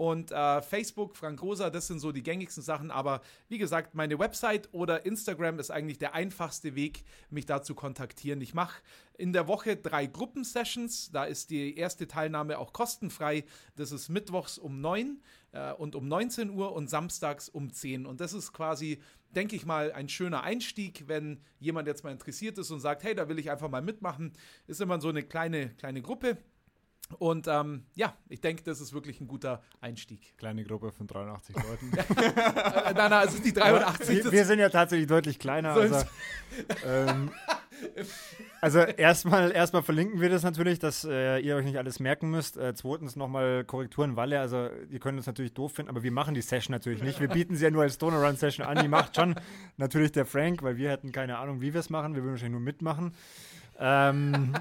[0.00, 2.90] und äh, Facebook, Frank Rosa, das sind so die gängigsten Sachen.
[2.90, 3.20] Aber
[3.50, 8.40] wie gesagt, meine Website oder Instagram ist eigentlich der einfachste Weg, mich da zu kontaktieren.
[8.40, 8.80] Ich mache
[9.18, 11.10] in der Woche drei Gruppensessions.
[11.12, 13.44] Da ist die erste Teilnahme auch kostenfrei.
[13.76, 15.20] Das ist mittwochs um 9
[15.52, 18.06] äh, und um 19 Uhr und samstags um 10.
[18.06, 19.00] Und das ist quasi
[19.36, 23.14] denke ich mal, ein schöner Einstieg, wenn jemand jetzt mal interessiert ist und sagt, hey,
[23.14, 24.32] da will ich einfach mal mitmachen.
[24.66, 26.38] Ist immer so eine kleine, kleine Gruppe.
[27.18, 30.36] Und ähm, ja, ich denke, das ist wirklich ein guter Einstieg.
[30.38, 31.90] Kleine Gruppe von 83 Leuten.
[32.16, 34.24] nein, nein, also die 83.
[34.24, 35.72] Wir, wir, sind ja tatsächlich deutlich kleiner.
[35.72, 36.04] Also,
[36.86, 37.30] ähm,
[38.60, 42.56] also erstmal erstmal verlinken wir das natürlich, dass äh, ihr euch nicht alles merken müsst.
[42.56, 44.40] Äh, zweitens nochmal Korrekturen Walle.
[44.40, 47.20] Also ihr könnt es natürlich doof finden, aber wir machen die Session natürlich nicht.
[47.20, 48.78] Wir bieten sie ja nur als Stoner Run Session an.
[48.82, 49.34] Die macht schon
[49.76, 52.14] natürlich der Frank, weil wir hätten keine Ahnung, wie wir es machen.
[52.14, 53.14] Wir würden wahrscheinlich nur mitmachen.
[53.78, 54.54] Ähm,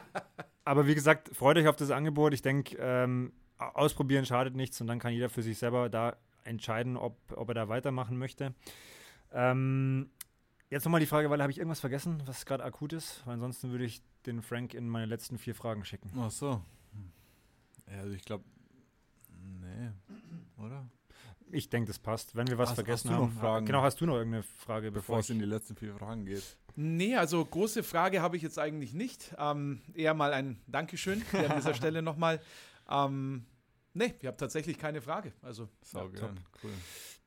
[0.69, 2.31] aber wie gesagt, freut euch auf das Angebot.
[2.31, 6.95] Ich denke, ähm, ausprobieren schadet nichts und dann kann jeder für sich selber da entscheiden,
[6.95, 8.53] ob, ob er da weitermachen möchte.
[9.31, 10.11] Ähm,
[10.69, 13.25] jetzt nochmal die Frage, weil habe ich irgendwas vergessen, was gerade akut ist?
[13.25, 16.11] Weil ansonsten würde ich den Frank in meine letzten vier Fragen schicken.
[16.19, 16.61] Ach so.
[17.91, 18.43] Ja, also ich glaube,
[19.61, 19.89] nee,
[20.63, 20.87] oder?
[21.51, 22.35] Ich denke, das passt.
[22.35, 23.31] Wenn wir was hast, vergessen hast haben.
[23.31, 26.25] Fragen, genau, hast du noch irgendeine Frage, bevor, bevor es in die letzten vier Fragen
[26.25, 26.57] geht?
[26.75, 29.35] Nee, also große Frage habe ich jetzt eigentlich nicht.
[29.37, 32.39] Ähm, eher mal ein Dankeschön an dieser Stelle nochmal.
[32.89, 33.45] Ähm,
[33.93, 35.33] nee, ich habe tatsächlich keine Frage.
[35.41, 36.03] Also, ja,
[36.63, 36.71] cool.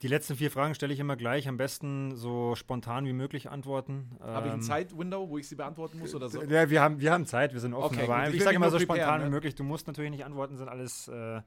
[0.03, 4.11] Die letzten vier Fragen stelle ich immer gleich, am besten so spontan wie möglich antworten.
[4.21, 6.43] Habe ich ein ähm, Zeitwindow, wo ich sie beantworten muss oder so?
[6.43, 7.99] Ja, wir haben, wir haben Zeit, wir sind offen.
[7.99, 9.27] Okay, aber ich, ich sage immer so spontan ne?
[9.27, 9.55] wie möglich.
[9.55, 11.41] Du musst natürlich nicht antworten, sind alles äh,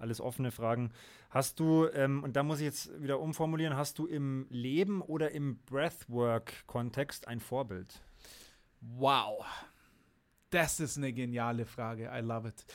[0.00, 0.92] alles offene Fragen.
[1.30, 5.30] Hast du, ähm, und da muss ich jetzt wieder umformulieren, hast du im Leben oder
[5.30, 8.02] im Breathwork-Kontext ein Vorbild?
[8.80, 9.44] Wow.
[10.50, 12.10] Das ist eine geniale Frage.
[12.12, 12.66] I love it.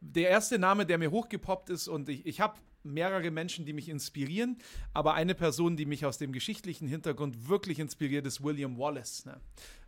[0.00, 3.88] Der erste Name, der mir hochgepoppt ist, und ich, ich habe mehrere Menschen, die mich
[3.88, 4.58] inspirieren,
[4.94, 9.40] aber eine Person, die mich aus dem geschichtlichen Hintergrund wirklich inspiriert, ist William Wallace, ne?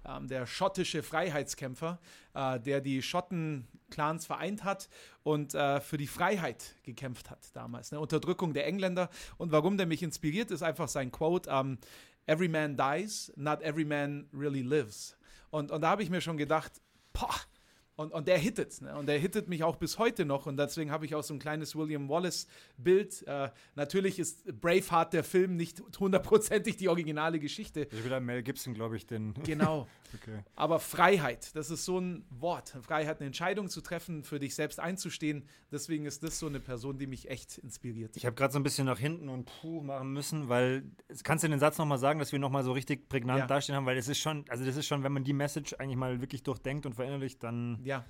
[0.05, 1.99] Ähm, der schottische Freiheitskämpfer,
[2.35, 4.89] äh, der die Schotten-Clans vereint hat
[5.23, 8.01] und äh, für die Freiheit gekämpft hat damals, ne?
[8.01, 9.11] Unterdrückung der Engländer.
[9.39, 11.79] Und warum der mich inspiriert, ist einfach sein Quote: ähm,
[12.27, 15.17] Every man dies, not every man really lives.
[15.51, 16.73] Und, und da habe ich mir schon gedacht,
[17.13, 17.35] boah,
[18.01, 18.81] und, und der hittet.
[18.81, 18.97] Ne?
[18.97, 20.47] Und der hittet mich auch bis heute noch.
[20.47, 23.27] Und deswegen habe ich auch so ein kleines William Wallace-Bild.
[23.27, 27.85] Äh, natürlich ist Braveheart der Film nicht hundertprozentig die originale Geschichte.
[27.85, 29.35] Das ist wieder Mel Gibson, glaube ich, den.
[29.45, 29.87] Genau.
[30.15, 30.43] okay.
[30.57, 32.75] Aber Freiheit, das ist so ein Wort.
[32.81, 35.45] Freiheit, eine Entscheidung zu treffen, für dich selbst einzustehen.
[35.71, 38.17] Deswegen ist das so eine Person, die mich echt inspiriert.
[38.17, 40.85] Ich habe gerade so ein bisschen nach hinten und puh machen müssen, weil
[41.23, 43.47] kannst du den Satz nochmal sagen, dass wir nochmal so richtig prägnant ja.
[43.47, 45.99] dastehen haben, weil es ist schon, also das ist schon, wenn man die Message eigentlich
[45.99, 47.79] mal wirklich durchdenkt und verinnerlicht, dann.
[47.85, 48.05] Ja ja.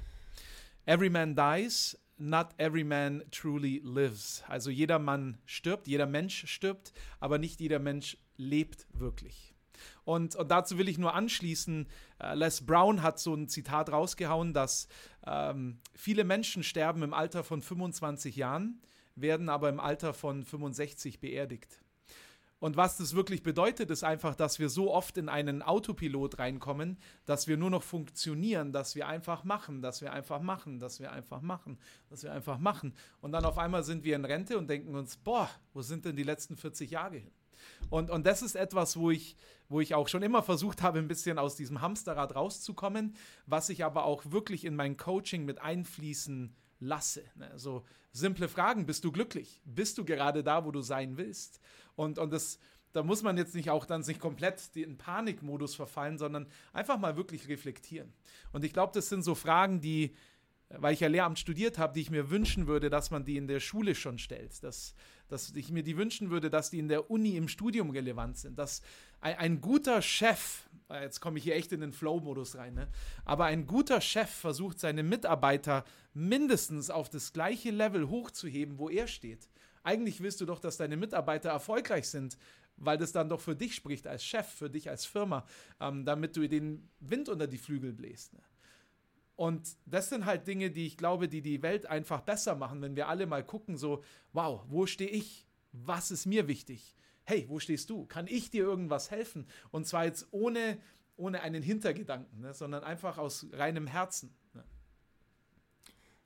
[0.84, 4.44] Every man dies, not every man truly lives.
[4.46, 9.54] Also jeder Mann stirbt, jeder Mensch stirbt, aber nicht jeder Mensch lebt wirklich.
[10.04, 14.52] Und, und dazu will ich nur anschließen, äh, Les Brown hat so ein Zitat rausgehauen,
[14.52, 14.88] dass
[15.26, 18.82] ähm, viele Menschen sterben im Alter von 25 Jahren,
[19.14, 21.79] werden aber im Alter von 65 beerdigt.
[22.60, 26.98] Und was das wirklich bedeutet, ist einfach, dass wir so oft in einen Autopilot reinkommen,
[27.24, 31.10] dass wir nur noch funktionieren, dass wir einfach machen, dass wir einfach machen, dass wir
[31.10, 31.78] einfach machen,
[32.10, 32.94] dass wir einfach machen.
[33.22, 36.16] Und dann auf einmal sind wir in Rente und denken uns, boah, wo sind denn
[36.16, 37.32] die letzten 40 Jahre hin?
[37.88, 39.36] Und, und das ist etwas, wo ich,
[39.68, 43.84] wo ich auch schon immer versucht habe, ein bisschen aus diesem Hamsterrad rauszukommen, was ich
[43.84, 47.24] aber auch wirklich in mein Coaching mit einfließen lasse.
[47.36, 47.50] Ne?
[47.56, 49.60] So simple Fragen, bist du glücklich?
[49.64, 51.60] Bist du gerade da, wo du sein willst?
[52.00, 52.58] Und, und das,
[52.92, 57.14] da muss man jetzt nicht auch dann sich komplett in Panikmodus verfallen, sondern einfach mal
[57.16, 58.10] wirklich reflektieren.
[58.52, 60.14] Und ich glaube, das sind so Fragen, die,
[60.70, 63.48] weil ich ja Lehramt studiert habe, die ich mir wünschen würde, dass man die in
[63.48, 64.62] der Schule schon stellt.
[64.64, 64.94] Dass,
[65.28, 68.58] dass ich mir die wünschen würde, dass die in der Uni im Studium relevant sind.
[68.58, 68.80] Dass
[69.20, 72.88] ein, ein guter Chef, jetzt komme ich hier echt in den Flow-Modus rein, ne?
[73.26, 75.84] aber ein guter Chef versucht, seine Mitarbeiter
[76.14, 79.50] mindestens auf das gleiche Level hochzuheben, wo er steht.
[79.82, 82.36] Eigentlich willst du doch, dass deine Mitarbeiter erfolgreich sind,
[82.76, 85.46] weil das dann doch für dich spricht als Chef, für dich als Firma,
[85.80, 88.32] ähm, damit du den Wind unter die Flügel bläst.
[88.34, 88.40] Ne?
[89.36, 92.96] Und das sind halt Dinge, die ich glaube, die die Welt einfach besser machen, wenn
[92.96, 95.46] wir alle mal gucken, so, wow, wo stehe ich?
[95.72, 96.94] Was ist mir wichtig?
[97.24, 98.04] Hey, wo stehst du?
[98.06, 99.46] Kann ich dir irgendwas helfen?
[99.70, 100.78] Und zwar jetzt ohne,
[101.16, 102.52] ohne einen Hintergedanken, ne?
[102.52, 104.34] sondern einfach aus reinem Herzen.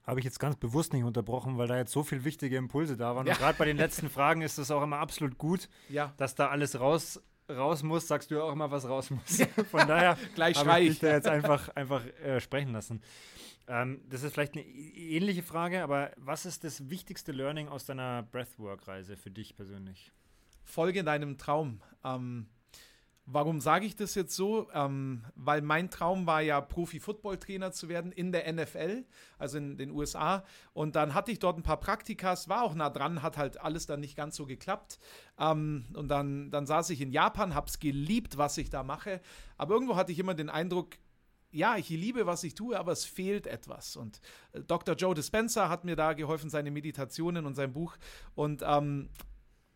[0.06, 3.16] Habe ich jetzt ganz bewusst nicht unterbrochen, weil da jetzt so viele wichtige Impulse da
[3.16, 3.26] waren.
[3.26, 3.32] Ja.
[3.32, 6.12] Und gerade bei den letzten Fragen ist es auch immer absolut gut, ja.
[6.18, 8.06] dass da alles raus, raus muss.
[8.06, 9.38] Sagst du ja auch immer, was raus muss.
[9.38, 9.46] Ja.
[9.70, 13.02] Von daher Gleich habe ich dich da jetzt einfach, einfach äh, sprechen lassen.
[13.66, 18.24] Ähm, das ist vielleicht eine ähnliche Frage, aber was ist das wichtigste Learning aus deiner
[18.24, 20.12] Breathwork-Reise für dich persönlich?
[20.64, 21.80] Folge deinem Traum.
[22.04, 22.46] Ähm,
[23.26, 24.68] Warum sage ich das jetzt so?
[24.74, 29.04] Ähm, weil mein Traum war ja, Profi-Football-Trainer zu werden in der NFL,
[29.38, 30.44] also in den USA.
[30.74, 33.86] Und dann hatte ich dort ein paar Praktikas, war auch nah dran, hat halt alles
[33.86, 34.98] dann nicht ganz so geklappt.
[35.38, 39.22] Ähm, und dann, dann saß ich in Japan, habe es geliebt, was ich da mache.
[39.56, 40.98] Aber irgendwo hatte ich immer den Eindruck,
[41.50, 43.96] ja, ich liebe, was ich tue, aber es fehlt etwas.
[43.96, 44.20] Und
[44.52, 44.96] äh, Dr.
[44.96, 47.96] Joe Dispenza hat mir da geholfen, seine Meditationen und sein Buch.
[48.34, 49.08] Und ähm,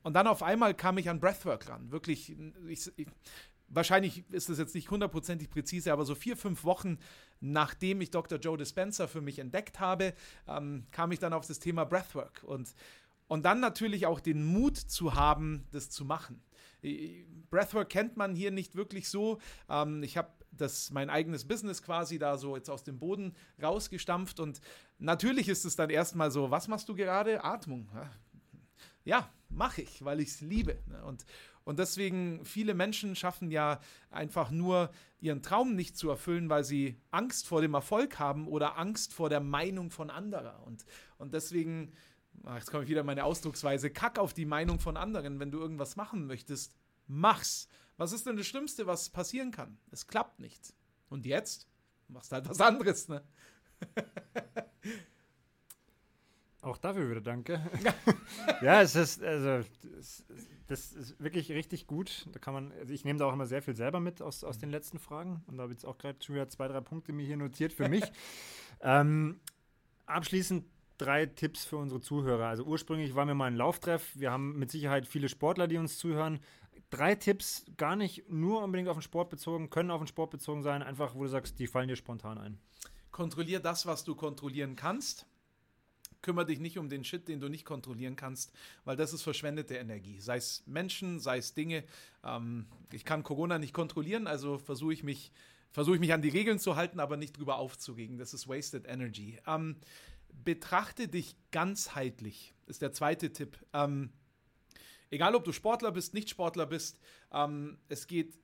[0.09, 1.91] und dann auf einmal kam ich an Breathwork ran.
[1.93, 2.35] Wirklich,
[2.67, 3.07] ich, ich,
[3.69, 6.97] wahrscheinlich ist das jetzt nicht hundertprozentig präzise, aber so vier, fünf Wochen
[7.41, 8.39] nachdem ich Dr.
[8.39, 10.15] Joe Dispenza für mich entdeckt habe,
[10.47, 12.43] ähm, kam ich dann auf das Thema Breathwork.
[12.43, 12.75] Und,
[13.27, 16.43] und dann natürlich auch den Mut zu haben, das zu machen.
[17.51, 19.39] Breathwork kennt man hier nicht wirklich so.
[19.69, 24.41] Ähm, ich habe das mein eigenes Business quasi da so jetzt aus dem Boden rausgestampft
[24.41, 24.63] und
[24.99, 27.45] natürlich ist es dann erstmal so, was machst du gerade?
[27.45, 27.91] Atmung.
[29.05, 30.79] Ja, mache ich, weil ich es liebe.
[30.87, 31.05] Ne?
[31.05, 31.27] Und,
[31.65, 33.81] und deswegen, viele Menschen schaffen ja
[34.11, 34.91] einfach nur
[35.21, 39.29] ihren Traum nicht zu erfüllen, weil sie Angst vor dem Erfolg haben oder Angst vor
[39.29, 40.63] der Meinung von anderer.
[40.65, 40.87] Und,
[41.19, 41.93] und deswegen,
[42.45, 45.41] ach, jetzt komme ich wieder meine Ausdrucksweise, kack auf die Meinung von anderen.
[45.41, 46.75] Wenn du irgendwas machen möchtest,
[47.07, 47.69] mach's.
[47.99, 49.77] Was ist denn das Schlimmste, was passieren kann?
[49.91, 50.73] Es klappt nicht.
[51.11, 51.67] Und jetzt
[52.07, 53.25] machst du halt was anderes, ne?
[56.61, 57.61] Auch dafür wieder danke.
[58.63, 59.65] ja, es ist, also,
[59.99, 60.25] es,
[60.67, 62.27] das ist wirklich richtig gut.
[62.33, 64.59] Da kann man, also ich nehme da auch immer sehr viel selber mit aus, aus
[64.59, 65.43] den letzten Fragen.
[65.47, 67.73] Und da habe ich jetzt auch gerade schon wieder zwei, drei Punkte mir hier notiert
[67.73, 68.03] für mich.
[68.81, 69.41] ähm,
[70.07, 70.65] abschließend
[70.99, 72.47] drei Tipps für unsere Zuhörer.
[72.47, 74.11] Also ursprünglich waren wir mal ein Lauftreff.
[74.15, 76.41] Wir haben mit Sicherheit viele Sportler, die uns zuhören.
[76.91, 80.63] Drei Tipps, gar nicht nur unbedingt auf den Sport bezogen, können auf den Sport bezogen
[80.63, 82.59] sein, einfach wo du sagst, die fallen dir spontan ein.
[83.13, 85.27] kontrollier das, was du kontrollieren kannst.
[86.21, 88.53] Kümmere dich nicht um den Shit, den du nicht kontrollieren kannst,
[88.85, 90.21] weil das ist verschwendete Energie.
[90.21, 91.85] Sei es Menschen, sei es Dinge.
[92.25, 95.33] Ähm, ich kann Corona nicht kontrollieren, also versuche ich mich
[95.71, 98.19] versuche ich mich an die Regeln zu halten, aber nicht drüber aufzugehen.
[98.19, 99.39] Das ist wasted energy.
[99.47, 99.77] Ähm,
[100.45, 103.59] betrachte dich ganzheitlich, ist der zweite Tipp.
[103.73, 104.11] Ähm,
[105.11, 106.99] egal, ob du Sportler bist, nicht Sportler bist,
[107.33, 108.35] ähm, es geht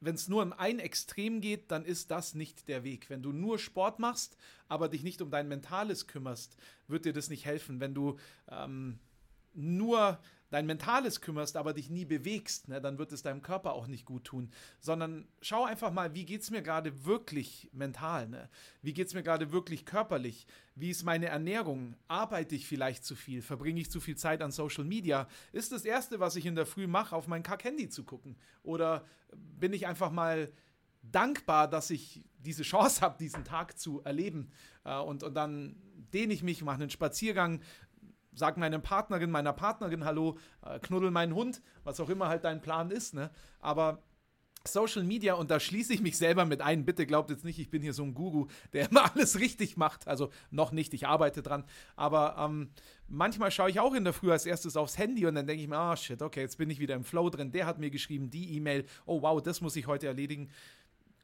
[0.00, 3.10] wenn es nur in ein Extrem geht, dann ist das nicht der Weg.
[3.10, 4.36] Wenn du nur Sport machst,
[4.68, 6.56] aber dich nicht um dein Mentales kümmerst,
[6.88, 7.80] wird dir das nicht helfen.
[7.80, 8.98] Wenn du ähm,
[9.52, 10.18] nur
[10.50, 14.04] dein Mentales kümmerst, aber dich nie bewegst, ne, dann wird es deinem Körper auch nicht
[14.04, 14.50] gut tun.
[14.80, 18.28] Sondern schau einfach mal, wie geht es mir gerade wirklich mental?
[18.28, 18.48] Ne?
[18.82, 20.46] Wie geht es mir gerade wirklich körperlich?
[20.74, 21.96] Wie ist meine Ernährung?
[22.08, 23.42] Arbeite ich vielleicht zu viel?
[23.42, 25.28] Verbringe ich zu viel Zeit an Social Media?
[25.52, 28.36] Ist das Erste, was ich in der Früh mache, auf mein Kack-Handy zu gucken?
[28.62, 30.52] Oder bin ich einfach mal
[31.02, 34.50] dankbar, dass ich diese Chance habe, diesen Tag zu erleben.
[34.84, 35.76] Äh, und, und dann
[36.12, 37.60] dehne ich mich, mache einen Spaziergang,
[38.32, 42.60] sag meiner Partnerin, meiner Partnerin Hallo, äh, knuddel meinen Hund, was auch immer halt dein
[42.60, 43.30] Plan ist, ne?
[43.60, 44.02] Aber
[44.66, 46.84] Social Media, und da schließe ich mich selber mit ein.
[46.84, 50.06] Bitte glaubt jetzt nicht, ich bin hier so ein Guru, der immer alles richtig macht.
[50.06, 51.64] Also noch nicht, ich arbeite dran.
[51.96, 52.70] Aber ähm,
[53.08, 55.68] manchmal schaue ich auch in der Früh als erstes aufs Handy und dann denke ich
[55.68, 57.52] mir, ah oh, shit, okay, jetzt bin ich wieder im Flow drin.
[57.52, 60.50] Der hat mir geschrieben, die E-Mail, oh wow, das muss ich heute erledigen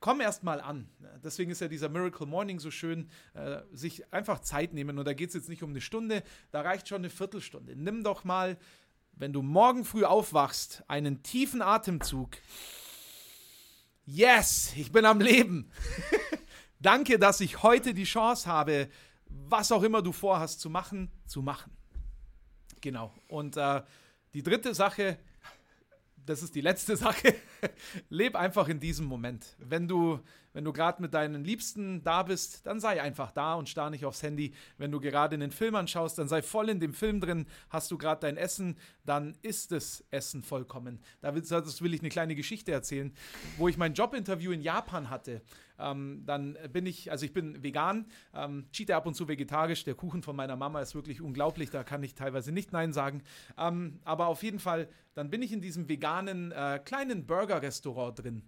[0.01, 0.89] komm erst mal an.
[1.25, 4.99] Deswegen ist ja dieser Miracle Morning so schön, äh, sich einfach Zeit nehmen.
[4.99, 7.75] Und da geht es jetzt nicht um eine Stunde, da reicht schon eine Viertelstunde.
[7.77, 8.59] Nimm doch mal,
[9.13, 12.37] wenn du morgen früh aufwachst, einen tiefen Atemzug.
[14.05, 15.71] Yes, ich bin am Leben.
[16.81, 18.89] Danke, dass ich heute die Chance habe,
[19.29, 21.73] was auch immer du vorhast zu machen, zu machen.
[22.81, 23.13] Genau.
[23.29, 23.83] Und äh,
[24.35, 25.19] die dritte Sache,
[26.27, 27.35] das ist die letzte Sache.
[28.11, 29.57] Leb einfach in diesem Moment.
[29.59, 30.21] Wenn du,
[30.57, 34.07] wenn du gerade mit deinen Liebsten da bist, dann sei einfach da und starr nicht
[34.07, 34.55] aufs Handy.
[34.79, 37.45] Wenn du gerade einen Film anschaust, dann sei voll in dem Film drin.
[37.69, 40.99] Hast du gerade dein Essen, dann ist das Essen vollkommen.
[41.21, 41.45] Da will
[41.93, 43.13] ich eine kleine Geschichte erzählen,
[43.59, 45.43] wo ich mein Jobinterview in Japan hatte.
[45.79, 49.85] Ähm, dann bin ich, also ich bin vegan, ähm, cheate ab und zu vegetarisch.
[49.85, 53.23] Der Kuchen von meiner Mama ist wirklich unglaublich, da kann ich teilweise nicht Nein sagen.
[53.59, 58.43] Ähm, aber auf jeden Fall, dann bin ich in diesem veganen äh, kleinen Burger-Restaurant drin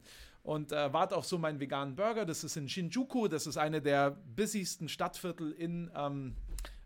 [0.48, 2.24] und äh, warte auf so meinen veganen Burger.
[2.24, 6.36] Das ist in Shinjuku, das ist eine der busysten Stadtviertel in ähm,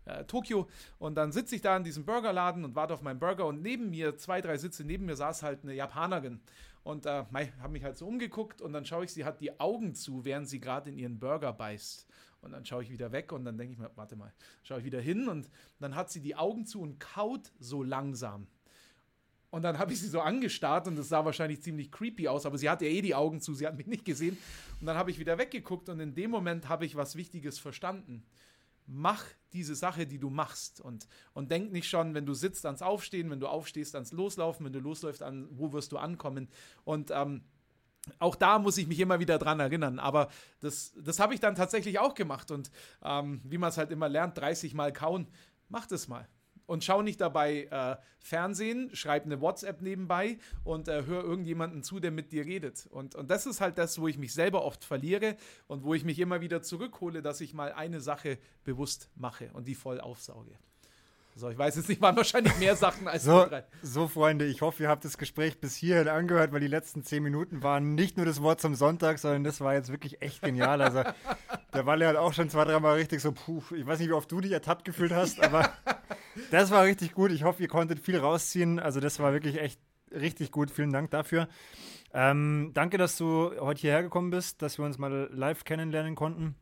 [0.03, 0.67] äh, Tokio.
[0.99, 3.45] Und dann sitze ich da in diesem Burgerladen und warte auf meinen Burger.
[3.45, 6.41] Und neben mir, zwei, drei Sitze neben mir, saß halt eine Japanerin.
[6.83, 9.95] Und äh, habe mich halt so umgeguckt und dann schaue ich, sie hat die Augen
[9.95, 12.05] zu, während sie gerade in ihren Burger beißt.
[12.41, 14.33] Und dann schaue ich wieder weg und dann denke ich mir, warte mal,
[14.63, 15.49] schaue ich wieder hin und
[15.79, 18.47] dann hat sie die Augen zu und kaut so langsam.
[19.53, 22.57] Und dann habe ich sie so angestarrt und es sah wahrscheinlich ziemlich creepy aus, aber
[22.57, 24.35] sie hatte ja eh die Augen zu, sie hat mich nicht gesehen.
[24.79, 28.25] Und dann habe ich wieder weggeguckt und in dem Moment habe ich was Wichtiges verstanden.
[28.87, 32.81] Mach diese Sache, die du machst und, und denk nicht schon, wenn du sitzt, ans
[32.81, 36.49] Aufstehen, wenn du aufstehst, ans Loslaufen, wenn du losläufst, an wo wirst du ankommen.
[36.83, 37.43] Und ähm,
[38.17, 39.99] auch da muss ich mich immer wieder dran erinnern.
[39.99, 40.29] Aber
[40.61, 42.49] das, das habe ich dann tatsächlich auch gemacht.
[42.49, 42.71] Und
[43.03, 45.27] ähm, wie man es halt immer lernt, 30 Mal kauen,
[45.69, 46.27] mach das mal
[46.65, 51.99] und schau nicht dabei äh, Fernsehen, schreib eine WhatsApp nebenbei und äh, hör irgendjemanden zu,
[51.99, 52.87] der mit dir redet.
[52.89, 55.35] Und, und das ist halt das, wo ich mich selber oft verliere
[55.67, 59.67] und wo ich mich immer wieder zurückhole, dass ich mal eine Sache bewusst mache und
[59.67, 60.51] die voll aufsauge.
[61.35, 63.63] So, ich weiß jetzt nicht, waren wahrscheinlich mehr Sachen als so, drei.
[63.81, 67.23] So, Freunde, ich hoffe, ihr habt das Gespräch bis hierhin angehört, weil die letzten zehn
[67.23, 70.81] Minuten waren nicht nur das Wort zum Sonntag, sondern das war jetzt wirklich echt genial.
[70.81, 71.03] Also,
[71.73, 74.31] der Walle hat auch schon zwei, dreimal richtig so, puh, ich weiß nicht, wie oft
[74.31, 75.71] du dich ertappt gefühlt hast, aber
[76.51, 77.31] das war richtig gut.
[77.31, 78.79] Ich hoffe, ihr konntet viel rausziehen.
[78.79, 79.79] Also, das war wirklich echt
[80.11, 80.69] richtig gut.
[80.69, 81.47] Vielen Dank dafür.
[82.13, 86.55] Ähm, danke, dass du heute hierher gekommen bist, dass wir uns mal live kennenlernen konnten.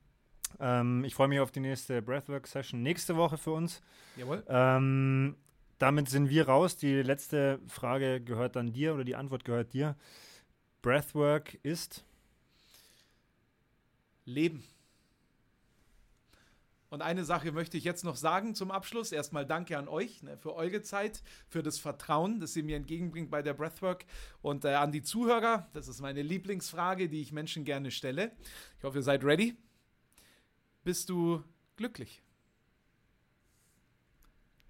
[0.60, 3.82] Ähm, ich freue mich auf die nächste Breathwork-Session nächste Woche für uns.
[4.18, 4.44] Jawohl.
[4.48, 5.36] Ähm,
[5.78, 6.78] damit sind wir raus.
[6.78, 9.96] Die letzte Frage gehört dann dir oder die Antwort gehört dir.
[10.82, 12.04] Breathwork ist
[14.26, 14.64] Leben.
[16.92, 19.14] Und eine Sache möchte ich jetzt noch sagen zum Abschluss.
[19.14, 23.32] Erstmal danke an euch ne, für eure Zeit, für das Vertrauen, das ihr mir entgegenbringt
[23.32, 24.06] bei der Breathwork.
[24.42, 28.34] Und äh, an die Zuhörer, das ist meine Lieblingsfrage, die ich Menschen gerne stelle.
[28.78, 29.56] Ich hoffe, ihr seid ready
[30.84, 31.44] bist du
[31.76, 32.22] glücklich.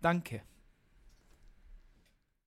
[0.02, 0.42] Danke.